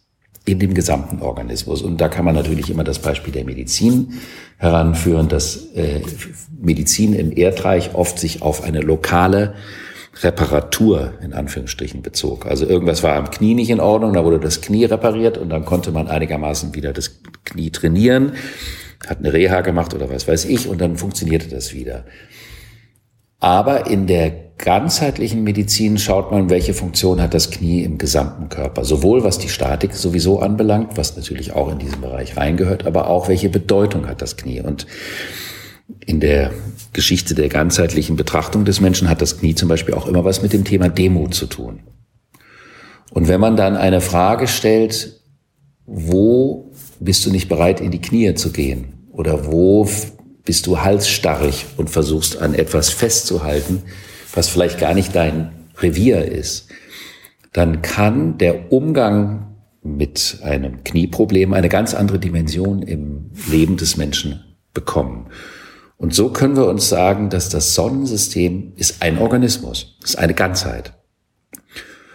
in 0.46 0.58
dem 0.58 0.74
gesamten 0.74 1.22
Organismus. 1.22 1.82
Und 1.82 2.00
da 2.00 2.08
kann 2.08 2.24
man 2.24 2.34
natürlich 2.34 2.70
immer 2.70 2.84
das 2.84 2.98
Beispiel 2.98 3.32
der 3.32 3.44
Medizin 3.44 4.20
heranführen, 4.58 5.28
dass 5.28 5.72
äh, 5.74 6.02
Medizin 6.60 7.14
im 7.14 7.32
Erdreich 7.36 7.94
oft 7.94 8.18
sich 8.18 8.42
auf 8.42 8.62
eine 8.62 8.80
lokale 8.80 9.54
Reparatur 10.22 11.14
in 11.22 11.32
Anführungsstrichen 11.32 12.02
bezog. 12.02 12.46
Also 12.46 12.66
irgendwas 12.66 13.02
war 13.02 13.16
am 13.16 13.30
Knie 13.30 13.54
nicht 13.54 13.70
in 13.70 13.80
Ordnung, 13.80 14.12
da 14.12 14.24
wurde 14.24 14.38
das 14.38 14.60
Knie 14.60 14.84
repariert 14.84 15.38
und 15.38 15.48
dann 15.48 15.64
konnte 15.64 15.90
man 15.90 16.08
einigermaßen 16.08 16.74
wieder 16.74 16.92
das 16.92 17.20
Knie 17.44 17.70
trainieren, 17.70 18.32
hat 19.06 19.18
eine 19.18 19.32
Reha 19.32 19.62
gemacht 19.62 19.92
oder 19.92 20.08
was 20.10 20.28
weiß 20.28 20.44
ich 20.44 20.68
und 20.68 20.80
dann 20.80 20.96
funktionierte 20.96 21.48
das 21.48 21.74
wieder. 21.74 22.04
Aber 23.40 23.86
in 23.86 24.06
der 24.06 24.44
ganzheitlichen 24.58 25.42
Medizin 25.42 25.98
schaut 25.98 26.30
man, 26.30 26.48
welche 26.48 26.74
Funktion 26.74 27.20
hat 27.20 27.34
das 27.34 27.50
Knie 27.50 27.82
im 27.82 27.98
gesamten 27.98 28.48
Körper. 28.48 28.84
Sowohl 28.84 29.24
was 29.24 29.38
die 29.38 29.48
Statik 29.48 29.94
sowieso 29.94 30.40
anbelangt, 30.40 30.96
was 30.96 31.16
natürlich 31.16 31.52
auch 31.52 31.70
in 31.70 31.78
diesen 31.78 32.00
Bereich 32.00 32.36
reingehört, 32.36 32.86
aber 32.86 33.08
auch 33.08 33.28
welche 33.28 33.48
Bedeutung 33.48 34.06
hat 34.06 34.22
das 34.22 34.36
Knie. 34.36 34.60
Und 34.60 34.86
in 36.06 36.20
der 36.20 36.52
Geschichte 36.92 37.34
der 37.34 37.48
ganzheitlichen 37.48 38.16
Betrachtung 38.16 38.64
des 38.64 38.80
Menschen 38.80 39.08
hat 39.08 39.20
das 39.20 39.38
Knie 39.38 39.54
zum 39.54 39.68
Beispiel 39.68 39.94
auch 39.94 40.06
immer 40.06 40.24
was 40.24 40.40
mit 40.40 40.52
dem 40.52 40.64
Thema 40.64 40.88
Demut 40.88 41.34
zu 41.34 41.46
tun. 41.46 41.80
Und 43.10 43.28
wenn 43.28 43.40
man 43.40 43.56
dann 43.56 43.76
eine 43.76 44.00
Frage 44.00 44.48
stellt, 44.48 45.20
wo 45.86 46.72
bist 47.00 47.26
du 47.26 47.30
nicht 47.30 47.48
bereit, 47.48 47.80
in 47.80 47.90
die 47.90 48.00
Knie 48.00 48.34
zu 48.34 48.50
gehen? 48.50 49.06
Oder 49.12 49.46
wo 49.46 49.88
bist 50.44 50.66
du 50.66 50.80
halsstarrig 50.80 51.66
und 51.76 51.90
versuchst 51.90 52.40
an 52.40 52.54
etwas 52.54 52.90
festzuhalten, 52.90 53.82
was 54.34 54.48
vielleicht 54.48 54.78
gar 54.78 54.94
nicht 54.94 55.14
dein 55.14 55.52
Revier 55.78 56.24
ist? 56.24 56.68
Dann 57.52 57.82
kann 57.82 58.38
der 58.38 58.72
Umgang 58.72 59.54
mit 59.82 60.38
einem 60.42 60.82
Knieproblem 60.82 61.52
eine 61.52 61.68
ganz 61.68 61.94
andere 61.94 62.18
Dimension 62.18 62.82
im 62.82 63.30
Leben 63.50 63.76
des 63.76 63.96
Menschen 63.96 64.44
bekommen. 64.72 65.26
Und 65.96 66.14
so 66.14 66.30
können 66.30 66.56
wir 66.56 66.66
uns 66.66 66.88
sagen, 66.88 67.30
dass 67.30 67.48
das 67.48 67.74
Sonnensystem 67.74 68.72
ist 68.76 69.02
ein 69.02 69.18
Organismus, 69.18 69.96
ist 70.02 70.18
eine 70.18 70.34
Ganzheit. 70.34 70.94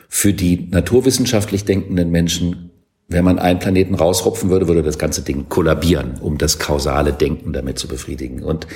Für 0.09 0.33
die 0.33 0.67
naturwissenschaftlich 0.69 1.63
denkenden 1.65 2.09
Menschen, 2.09 2.71
wenn 3.09 3.25
man 3.25 3.39
einen 3.39 3.59
Planeten 3.59 3.95
rausrupfen 3.95 4.49
würde, 4.49 4.67
würde 4.67 4.83
das 4.83 4.99
ganze 4.99 5.23
Ding 5.23 5.49
kollabieren, 5.49 6.19
um 6.21 6.37
das 6.37 6.59
kausale 6.59 7.11
Denken 7.11 7.53
damit 7.53 7.79
zu 7.79 7.87
befriedigen. 7.87 8.43
Und 8.43 8.67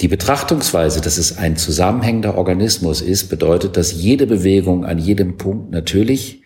die 0.00 0.08
Betrachtungsweise, 0.08 1.00
dass 1.00 1.18
es 1.18 1.38
ein 1.38 1.56
zusammenhängender 1.56 2.36
Organismus 2.36 3.00
ist, 3.00 3.28
bedeutet, 3.28 3.76
dass 3.76 3.92
jede 3.92 4.26
Bewegung 4.26 4.84
an 4.84 4.98
jedem 4.98 5.36
Punkt 5.36 5.70
natürlich 5.70 6.42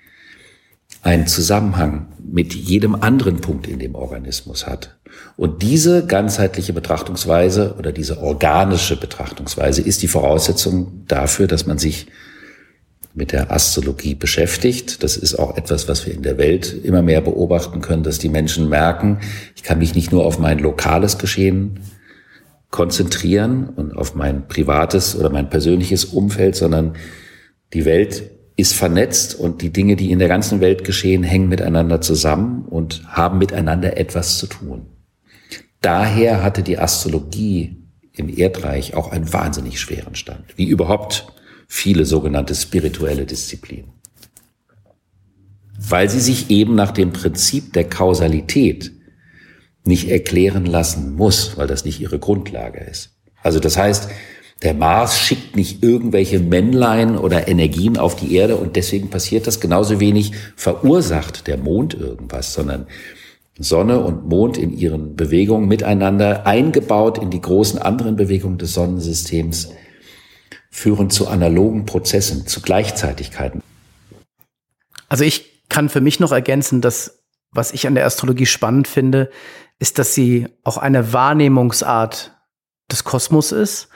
einen 1.02 1.26
Zusammenhang 1.26 2.08
mit 2.30 2.54
jedem 2.54 2.94
anderen 2.94 3.40
Punkt 3.40 3.66
in 3.66 3.78
dem 3.78 3.94
Organismus 3.94 4.66
hat. 4.66 4.98
Und 5.36 5.62
diese 5.62 6.04
ganzheitliche 6.04 6.74
Betrachtungsweise 6.74 7.76
oder 7.78 7.92
diese 7.92 8.20
organische 8.20 8.96
Betrachtungsweise 8.96 9.80
ist 9.80 10.02
die 10.02 10.08
Voraussetzung 10.08 11.04
dafür, 11.06 11.46
dass 11.46 11.66
man 11.66 11.78
sich 11.78 12.08
mit 13.18 13.32
der 13.32 13.52
Astrologie 13.52 14.14
beschäftigt. 14.14 15.02
Das 15.02 15.18
ist 15.18 15.34
auch 15.34 15.58
etwas, 15.58 15.88
was 15.88 16.06
wir 16.06 16.14
in 16.14 16.22
der 16.22 16.38
Welt 16.38 16.74
immer 16.84 17.02
mehr 17.02 17.20
beobachten 17.20 17.82
können, 17.82 18.02
dass 18.02 18.18
die 18.18 18.30
Menschen 18.30 18.70
merken, 18.70 19.18
ich 19.54 19.62
kann 19.62 19.78
mich 19.78 19.94
nicht 19.94 20.12
nur 20.12 20.24
auf 20.24 20.38
mein 20.38 20.58
lokales 20.58 21.18
Geschehen 21.18 21.80
konzentrieren 22.70 23.68
und 23.68 23.96
auf 23.96 24.14
mein 24.14 24.48
privates 24.48 25.16
oder 25.16 25.30
mein 25.30 25.50
persönliches 25.50 26.06
Umfeld, 26.06 26.56
sondern 26.56 26.94
die 27.74 27.84
Welt 27.84 28.30
ist 28.56 28.74
vernetzt 28.74 29.38
und 29.38 29.62
die 29.62 29.70
Dinge, 29.70 29.96
die 29.96 30.10
in 30.10 30.18
der 30.18 30.28
ganzen 30.28 30.60
Welt 30.60 30.84
geschehen, 30.84 31.22
hängen 31.22 31.48
miteinander 31.48 32.00
zusammen 32.00 32.64
und 32.64 33.02
haben 33.06 33.38
miteinander 33.38 33.96
etwas 33.96 34.38
zu 34.38 34.46
tun. 34.46 34.86
Daher 35.80 36.42
hatte 36.42 36.62
die 36.62 36.78
Astrologie 36.78 37.76
im 38.12 38.28
Erdreich 38.36 38.94
auch 38.94 39.12
einen 39.12 39.32
wahnsinnig 39.32 39.80
schweren 39.80 40.16
Stand, 40.16 40.44
wie 40.56 40.66
überhaupt 40.66 41.28
viele 41.68 42.06
sogenannte 42.06 42.54
spirituelle 42.54 43.26
Disziplinen. 43.26 43.92
Weil 45.78 46.08
sie 46.08 46.20
sich 46.20 46.50
eben 46.50 46.74
nach 46.74 46.90
dem 46.90 47.12
Prinzip 47.12 47.72
der 47.74 47.88
Kausalität 47.88 48.92
nicht 49.84 50.08
erklären 50.08 50.66
lassen 50.66 51.14
muss, 51.14 51.56
weil 51.56 51.68
das 51.68 51.84
nicht 51.84 52.00
ihre 52.00 52.18
Grundlage 52.18 52.80
ist. 52.80 53.10
Also 53.42 53.60
das 53.60 53.76
heißt, 53.76 54.08
der 54.62 54.74
Mars 54.74 55.20
schickt 55.20 55.54
nicht 55.54 55.84
irgendwelche 55.84 56.40
Männlein 56.40 57.16
oder 57.16 57.46
Energien 57.46 57.96
auf 57.96 58.16
die 58.16 58.34
Erde 58.34 58.56
und 58.56 58.74
deswegen 58.74 59.08
passiert 59.08 59.46
das 59.46 59.60
genauso 59.60 60.00
wenig 60.00 60.32
verursacht 60.56 61.46
der 61.46 61.58
Mond 61.58 61.94
irgendwas, 61.94 62.54
sondern 62.54 62.88
Sonne 63.56 64.00
und 64.00 64.28
Mond 64.28 64.58
in 64.58 64.76
ihren 64.76 65.14
Bewegungen 65.14 65.68
miteinander 65.68 66.46
eingebaut 66.46 67.18
in 67.18 67.30
die 67.30 67.40
großen 67.40 67.78
anderen 67.78 68.16
Bewegungen 68.16 68.58
des 68.58 68.74
Sonnensystems 68.74 69.70
führen 70.70 71.10
zu 71.10 71.28
analogen 71.28 71.86
Prozessen, 71.86 72.46
zu 72.46 72.60
Gleichzeitigkeiten. 72.60 73.62
Also 75.08 75.24
ich 75.24 75.68
kann 75.68 75.88
für 75.88 76.00
mich 76.00 76.20
noch 76.20 76.32
ergänzen, 76.32 76.80
dass 76.80 77.24
was 77.50 77.72
ich 77.72 77.86
an 77.86 77.94
der 77.94 78.04
Astrologie 78.04 78.46
spannend 78.46 78.88
finde, 78.88 79.30
ist, 79.78 79.98
dass 79.98 80.14
sie 80.14 80.48
auch 80.64 80.76
eine 80.76 81.14
Wahrnehmungsart 81.14 82.36
des 82.90 83.04
Kosmos 83.04 83.52
ist 83.52 83.88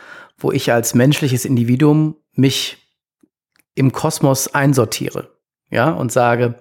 wo 0.42 0.52
ich 0.52 0.72
als 0.72 0.94
menschliches 0.94 1.44
Individuum 1.44 2.16
mich 2.34 2.78
im 3.74 3.92
Kosmos 3.92 4.54
einsortiere, 4.54 5.38
ja, 5.70 5.90
und 5.90 6.12
sage, 6.12 6.60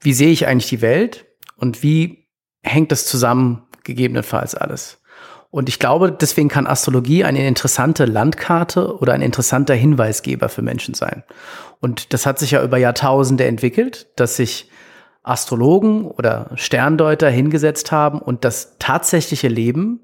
wie 0.00 0.12
sehe 0.12 0.30
ich 0.30 0.46
eigentlich 0.46 0.68
die 0.68 0.82
Welt 0.82 1.26
und 1.56 1.82
wie 1.82 2.28
hängt 2.62 2.92
das 2.92 3.06
zusammen, 3.06 3.66
gegebenenfalls 3.84 4.54
alles. 4.54 4.99
Und 5.50 5.68
ich 5.68 5.80
glaube, 5.80 6.12
deswegen 6.12 6.48
kann 6.48 6.66
Astrologie 6.66 7.24
eine 7.24 7.46
interessante 7.46 8.04
Landkarte 8.04 8.96
oder 8.98 9.14
ein 9.14 9.22
interessanter 9.22 9.74
Hinweisgeber 9.74 10.48
für 10.48 10.62
Menschen 10.62 10.94
sein. 10.94 11.24
Und 11.80 12.12
das 12.12 12.24
hat 12.24 12.38
sich 12.38 12.52
ja 12.52 12.62
über 12.62 12.78
Jahrtausende 12.78 13.44
entwickelt, 13.44 14.08
dass 14.16 14.36
sich 14.36 14.70
Astrologen 15.22 16.06
oder 16.06 16.50
Sterndeuter 16.54 17.28
hingesetzt 17.28 17.90
haben 17.92 18.20
und 18.20 18.44
das 18.44 18.76
tatsächliche 18.78 19.48
Leben 19.48 20.00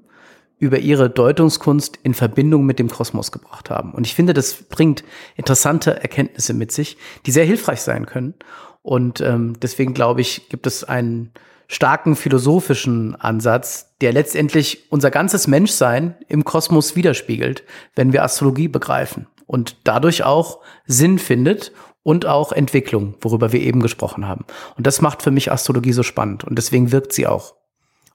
über 0.59 0.79
ihre 0.79 1.09
Deutungskunst 1.09 1.99
in 2.03 2.13
Verbindung 2.13 2.65
mit 2.65 2.79
dem 2.79 2.89
Kosmos 2.89 3.31
gebracht 3.31 3.69
haben. 3.69 3.93
Und 3.93 4.05
ich 4.05 4.15
finde, 4.15 4.33
das 4.33 4.53
bringt 4.63 5.03
interessante 5.35 6.01
Erkenntnisse 6.01 6.53
mit 6.53 6.71
sich, 6.71 6.97
die 7.25 7.31
sehr 7.31 7.45
hilfreich 7.45 7.81
sein 7.81 8.05
können. 8.05 8.33
Und 8.81 9.21
ähm, 9.21 9.55
deswegen 9.61 9.93
glaube 9.93 10.21
ich, 10.21 10.49
gibt 10.49 10.65
es 10.65 10.83
einen 10.83 11.31
starken 11.67 12.15
philosophischen 12.15 13.15
Ansatz, 13.15 13.95
der 14.01 14.13
letztendlich 14.13 14.91
unser 14.91 15.11
ganzes 15.11 15.47
Menschsein 15.47 16.15
im 16.27 16.43
Kosmos 16.43 16.95
widerspiegelt, 16.95 17.63
wenn 17.95 18.13
wir 18.13 18.23
Astrologie 18.23 18.67
begreifen 18.67 19.27
und 19.45 19.77
dadurch 19.83 20.23
auch 20.23 20.59
Sinn 20.85 21.19
findet 21.19 21.71
und 22.03 22.25
auch 22.25 22.51
Entwicklung, 22.51 23.15
worüber 23.21 23.51
wir 23.51 23.59
eben 23.59 23.81
gesprochen 23.81 24.27
haben. 24.27 24.45
Und 24.77 24.87
das 24.87 25.01
macht 25.01 25.21
für 25.21 25.31
mich 25.31 25.51
Astrologie 25.51 25.93
so 25.93 26.03
spannend 26.03 26.43
und 26.45 26.55
deswegen 26.57 26.91
wirkt 26.91 27.11
sie 27.13 27.27
auch 27.27 27.57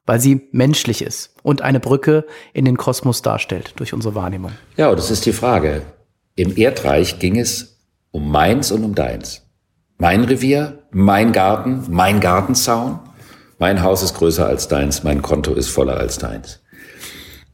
weil 0.06 0.20
sie 0.20 0.48
menschlich 0.52 1.02
ist 1.02 1.34
und 1.42 1.62
eine 1.62 1.80
Brücke 1.80 2.26
in 2.52 2.64
den 2.64 2.76
Kosmos 2.76 3.22
darstellt 3.22 3.74
durch 3.76 3.92
unsere 3.92 4.14
Wahrnehmung. 4.14 4.52
Ja, 4.76 4.90
und 4.90 4.98
das 4.98 5.10
ist 5.10 5.26
die 5.26 5.32
Frage. 5.32 5.82
Im 6.34 6.56
Erdreich 6.56 7.18
ging 7.18 7.38
es 7.38 7.78
um 8.10 8.30
meins 8.30 8.72
und 8.72 8.84
um 8.84 8.94
deins. 8.94 9.42
Mein 9.98 10.24
Revier, 10.24 10.82
mein 10.90 11.32
Garten, 11.32 11.84
mein 11.88 12.20
Gartenzaun. 12.20 12.98
Mein 13.62 13.84
Haus 13.84 14.02
ist 14.02 14.14
größer 14.14 14.44
als 14.44 14.66
deins, 14.66 15.04
mein 15.04 15.22
Konto 15.22 15.54
ist 15.54 15.68
voller 15.68 15.96
als 15.96 16.18
deins. 16.18 16.58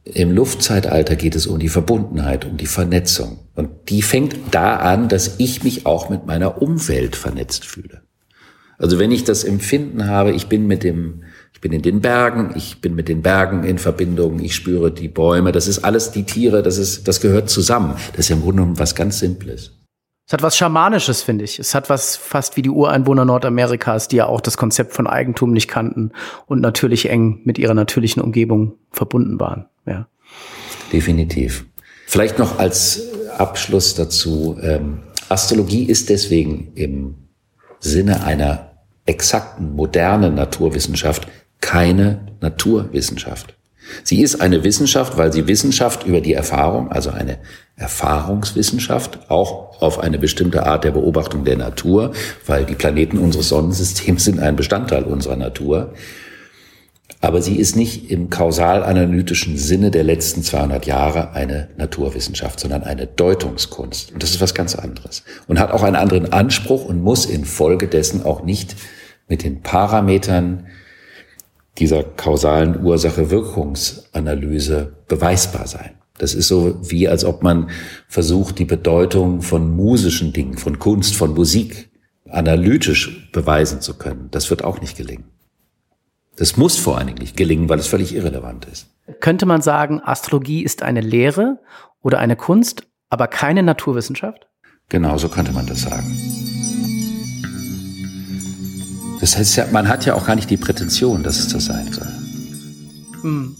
Im 0.03 0.31
Luftzeitalter 0.31 1.15
geht 1.15 1.35
es 1.35 1.45
um 1.45 1.59
die 1.59 1.69
Verbundenheit, 1.69 2.45
um 2.45 2.57
die 2.57 2.65
Vernetzung. 2.65 3.41
Und 3.53 3.69
die 3.89 4.01
fängt 4.01 4.35
da 4.49 4.77
an, 4.77 5.07
dass 5.07 5.35
ich 5.37 5.63
mich 5.63 5.85
auch 5.85 6.09
mit 6.09 6.25
meiner 6.25 6.63
Umwelt 6.63 7.15
vernetzt 7.15 7.63
fühle. 7.63 8.01
Also 8.79 8.97
wenn 8.97 9.11
ich 9.11 9.23
das 9.23 9.43
Empfinden 9.43 10.07
habe, 10.07 10.31
ich 10.31 10.47
bin 10.47 10.65
mit 10.65 10.83
dem, 10.83 11.25
ich 11.53 11.61
bin 11.61 11.73
in 11.73 11.83
den 11.83 12.01
Bergen, 12.01 12.53
ich 12.55 12.81
bin 12.81 12.95
mit 12.95 13.07
den 13.07 13.21
Bergen 13.21 13.63
in 13.63 13.77
Verbindung, 13.77 14.39
ich 14.39 14.55
spüre 14.55 14.91
die 14.91 15.09
Bäume, 15.09 15.51
das 15.51 15.67
ist 15.67 15.85
alles 15.85 16.09
die 16.09 16.23
Tiere, 16.23 16.63
das 16.63 16.79
ist, 16.79 17.07
das 17.07 17.21
gehört 17.21 17.51
zusammen. 17.51 17.93
Das 18.13 18.21
ist 18.21 18.29
ja 18.29 18.35
im 18.35 18.41
Grunde 18.41 18.63
genommen 18.63 18.79
was 18.79 18.95
ganz 18.95 19.19
Simples. 19.19 19.78
Es 20.29 20.33
hat 20.33 20.43
was 20.43 20.57
Schamanisches, 20.57 21.23
finde 21.23 21.43
ich. 21.43 21.57
Es 21.57 21.73
hat 21.73 21.89
was 21.89 22.15
fast 22.15 22.55
wie 22.55 22.61
die 22.61 22.69
Ureinwohner 22.69 23.25
Nordamerikas, 23.25 24.09
die 24.09 24.17
ja 24.17 24.27
auch 24.27 24.41
das 24.41 24.57
Konzept 24.57 24.93
von 24.93 25.07
Eigentum 25.07 25.51
nicht 25.53 25.67
kannten 25.67 26.11
und 26.45 26.61
natürlich 26.61 27.09
eng 27.09 27.39
mit 27.45 27.57
ihrer 27.57 27.73
natürlichen 27.73 28.21
Umgebung 28.21 28.73
verbunden 28.91 29.39
waren. 29.39 29.65
Ja. 29.87 30.07
Definitiv. 30.93 31.65
Vielleicht 32.05 32.37
noch 32.37 32.59
als 32.59 33.01
Abschluss 33.39 33.95
dazu. 33.95 34.55
Ähm, 34.61 34.99
Astrologie 35.29 35.85
ist 35.85 36.09
deswegen 36.09 36.73
im 36.75 37.15
Sinne 37.79 38.23
einer 38.23 38.73
exakten, 39.07 39.75
modernen 39.75 40.35
Naturwissenschaft 40.35 41.27
keine 41.59 42.27
Naturwissenschaft. 42.39 43.55
Sie 44.03 44.21
ist 44.21 44.41
eine 44.41 44.63
Wissenschaft, 44.63 45.17
weil 45.17 45.33
sie 45.33 45.47
Wissenschaft 45.47 46.05
über 46.05 46.21
die 46.21 46.33
Erfahrung, 46.33 46.91
also 46.91 47.09
eine 47.09 47.39
Erfahrungswissenschaft, 47.79 49.29
auch 49.29 49.81
auf 49.81 49.99
eine 49.99 50.19
bestimmte 50.19 50.65
Art 50.65 50.83
der 50.83 50.91
Beobachtung 50.91 51.45
der 51.45 51.57
Natur, 51.57 52.11
weil 52.45 52.65
die 52.65 52.75
Planeten 52.75 53.17
unseres 53.17 53.49
Sonnensystems 53.49 54.25
sind 54.25 54.39
ein 54.39 54.55
Bestandteil 54.55 55.03
unserer 55.03 55.37
Natur. 55.37 55.93
Aber 57.21 57.41
sie 57.41 57.57
ist 57.57 57.75
nicht 57.75 58.11
im 58.11 58.29
kausal-analytischen 58.29 59.57
Sinne 59.57 59.91
der 59.91 60.03
letzten 60.03 60.41
200 60.41 60.85
Jahre 60.85 61.33
eine 61.33 61.69
Naturwissenschaft, 61.77 62.59
sondern 62.59 62.83
eine 62.83 63.07
Deutungskunst. 63.07 64.13
Und 64.13 64.23
das 64.23 64.31
ist 64.31 64.41
was 64.41 64.53
ganz 64.53 64.75
anderes. 64.75 65.23
Und 65.47 65.59
hat 65.59 65.71
auch 65.71 65.83
einen 65.83 65.97
anderen 65.97 66.31
Anspruch 66.31 66.85
und 66.85 67.01
muss 67.01 67.25
infolgedessen 67.25 68.23
auch 68.23 68.43
nicht 68.43 68.75
mit 69.27 69.43
den 69.43 69.61
Parametern 69.61 70.67
dieser 71.77 72.03
kausalen 72.03 72.83
Ursache-Wirkungsanalyse 72.83 74.93
beweisbar 75.07 75.67
sein. 75.67 75.98
Das 76.19 76.35
ist 76.35 76.47
so 76.47 76.77
wie, 76.83 77.07
als 77.07 77.25
ob 77.25 77.41
man 77.41 77.71
versucht, 78.07 78.59
die 78.59 78.65
Bedeutung 78.65 79.41
von 79.41 79.75
musischen 79.75 80.33
Dingen, 80.33 80.57
von 80.57 80.77
Kunst, 80.77 81.15
von 81.15 81.33
Musik 81.33 81.89
analytisch 82.29 83.29
beweisen 83.31 83.81
zu 83.81 83.97
können. 83.97 84.27
Das 84.29 84.49
wird 84.49 84.63
auch 84.63 84.81
nicht 84.81 84.97
gelingen. 84.97 85.23
Das 86.35 86.57
muss 86.57 86.77
vor 86.77 86.97
allen 86.97 87.07
Dingen 87.07 87.19
nicht 87.19 87.35
gelingen, 87.35 87.69
weil 87.69 87.79
es 87.79 87.87
völlig 87.87 88.13
irrelevant 88.13 88.65
ist. 88.65 88.87
Könnte 89.19 89.45
man 89.45 89.61
sagen, 89.61 90.01
Astrologie 90.03 90.61
ist 90.63 90.83
eine 90.83 91.01
Lehre 91.01 91.59
oder 92.01 92.19
eine 92.19 92.35
Kunst, 92.35 92.83
aber 93.09 93.27
keine 93.27 93.63
Naturwissenschaft? 93.63 94.47
Genau, 94.89 95.17
so 95.17 95.29
könnte 95.29 95.51
man 95.53 95.65
das 95.67 95.81
sagen. 95.81 96.15
Das 99.19 99.37
heißt 99.37 99.55
ja, 99.57 99.65
man 99.71 99.87
hat 99.87 100.05
ja 100.05 100.15
auch 100.15 100.25
gar 100.25 100.35
nicht 100.35 100.49
die 100.49 100.57
Prätension, 100.57 101.23
dass 101.23 101.39
es 101.39 101.49
das 101.49 101.65
sein 101.65 101.91
soll. 101.91 102.07
Hm. 103.21 103.55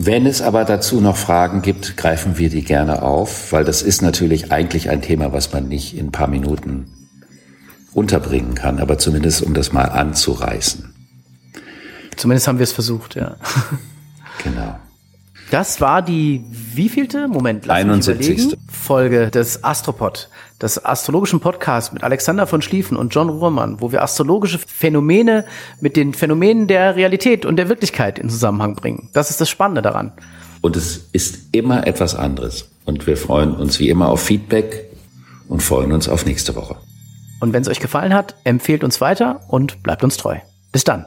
Wenn 0.00 0.26
es 0.26 0.40
aber 0.40 0.64
dazu 0.64 1.00
noch 1.00 1.16
Fragen 1.16 1.60
gibt, 1.60 1.96
greifen 1.96 2.38
wir 2.38 2.50
die 2.50 2.62
gerne 2.62 3.02
auf, 3.02 3.52
weil 3.52 3.64
das 3.64 3.82
ist 3.82 4.00
natürlich 4.00 4.52
eigentlich 4.52 4.90
ein 4.90 5.02
Thema, 5.02 5.32
was 5.32 5.52
man 5.52 5.66
nicht 5.66 5.98
in 5.98 6.06
ein 6.06 6.12
paar 6.12 6.28
Minuten 6.28 6.86
unterbringen 7.94 8.54
kann, 8.54 8.78
aber 8.78 8.98
zumindest 8.98 9.42
um 9.42 9.54
das 9.54 9.72
mal 9.72 9.86
anzureißen. 9.86 10.94
Zumindest 12.14 12.46
haben 12.46 12.60
wir 12.60 12.64
es 12.64 12.72
versucht, 12.72 13.16
ja. 13.16 13.36
Genau. 14.44 14.78
Das 15.50 15.80
war 15.80 16.02
die 16.02 16.44
wievielte? 16.50 17.26
Moment, 17.26 17.64
lass 17.64 17.78
71. 17.78 18.58
Folge 18.70 19.30
des 19.30 19.64
Astropod, 19.64 20.28
des 20.60 20.84
astrologischen 20.84 21.40
Podcasts 21.40 21.92
mit 21.92 22.04
Alexander 22.04 22.46
von 22.46 22.60
Schlieffen 22.60 22.98
und 22.98 23.14
John 23.14 23.30
Ruhrmann, 23.30 23.80
wo 23.80 23.90
wir 23.90 24.02
astrologische 24.02 24.58
Phänomene 24.58 25.46
mit 25.80 25.96
den 25.96 26.12
Phänomenen 26.12 26.66
der 26.66 26.96
Realität 26.96 27.46
und 27.46 27.56
der 27.56 27.70
Wirklichkeit 27.70 28.18
in 28.18 28.28
Zusammenhang 28.28 28.74
bringen. 28.74 29.08
Das 29.14 29.30
ist 29.30 29.40
das 29.40 29.48
Spannende 29.48 29.80
daran. 29.80 30.12
Und 30.60 30.76
es 30.76 31.08
ist 31.12 31.38
immer 31.52 31.86
etwas 31.86 32.14
anderes. 32.14 32.68
Und 32.84 33.06
wir 33.06 33.16
freuen 33.16 33.54
uns 33.54 33.78
wie 33.78 33.88
immer 33.88 34.08
auf 34.08 34.22
Feedback 34.22 34.90
und 35.48 35.62
freuen 35.62 35.92
uns 35.92 36.08
auf 36.08 36.26
nächste 36.26 36.56
Woche. 36.56 36.76
Und 37.40 37.52
wenn 37.52 37.62
es 37.62 37.68
euch 37.68 37.80
gefallen 37.80 38.12
hat, 38.12 38.34
empfehlt 38.44 38.84
uns 38.84 39.00
weiter 39.00 39.40
und 39.48 39.82
bleibt 39.82 40.04
uns 40.04 40.16
treu. 40.16 40.36
Bis 40.72 40.84
dann. 40.84 41.06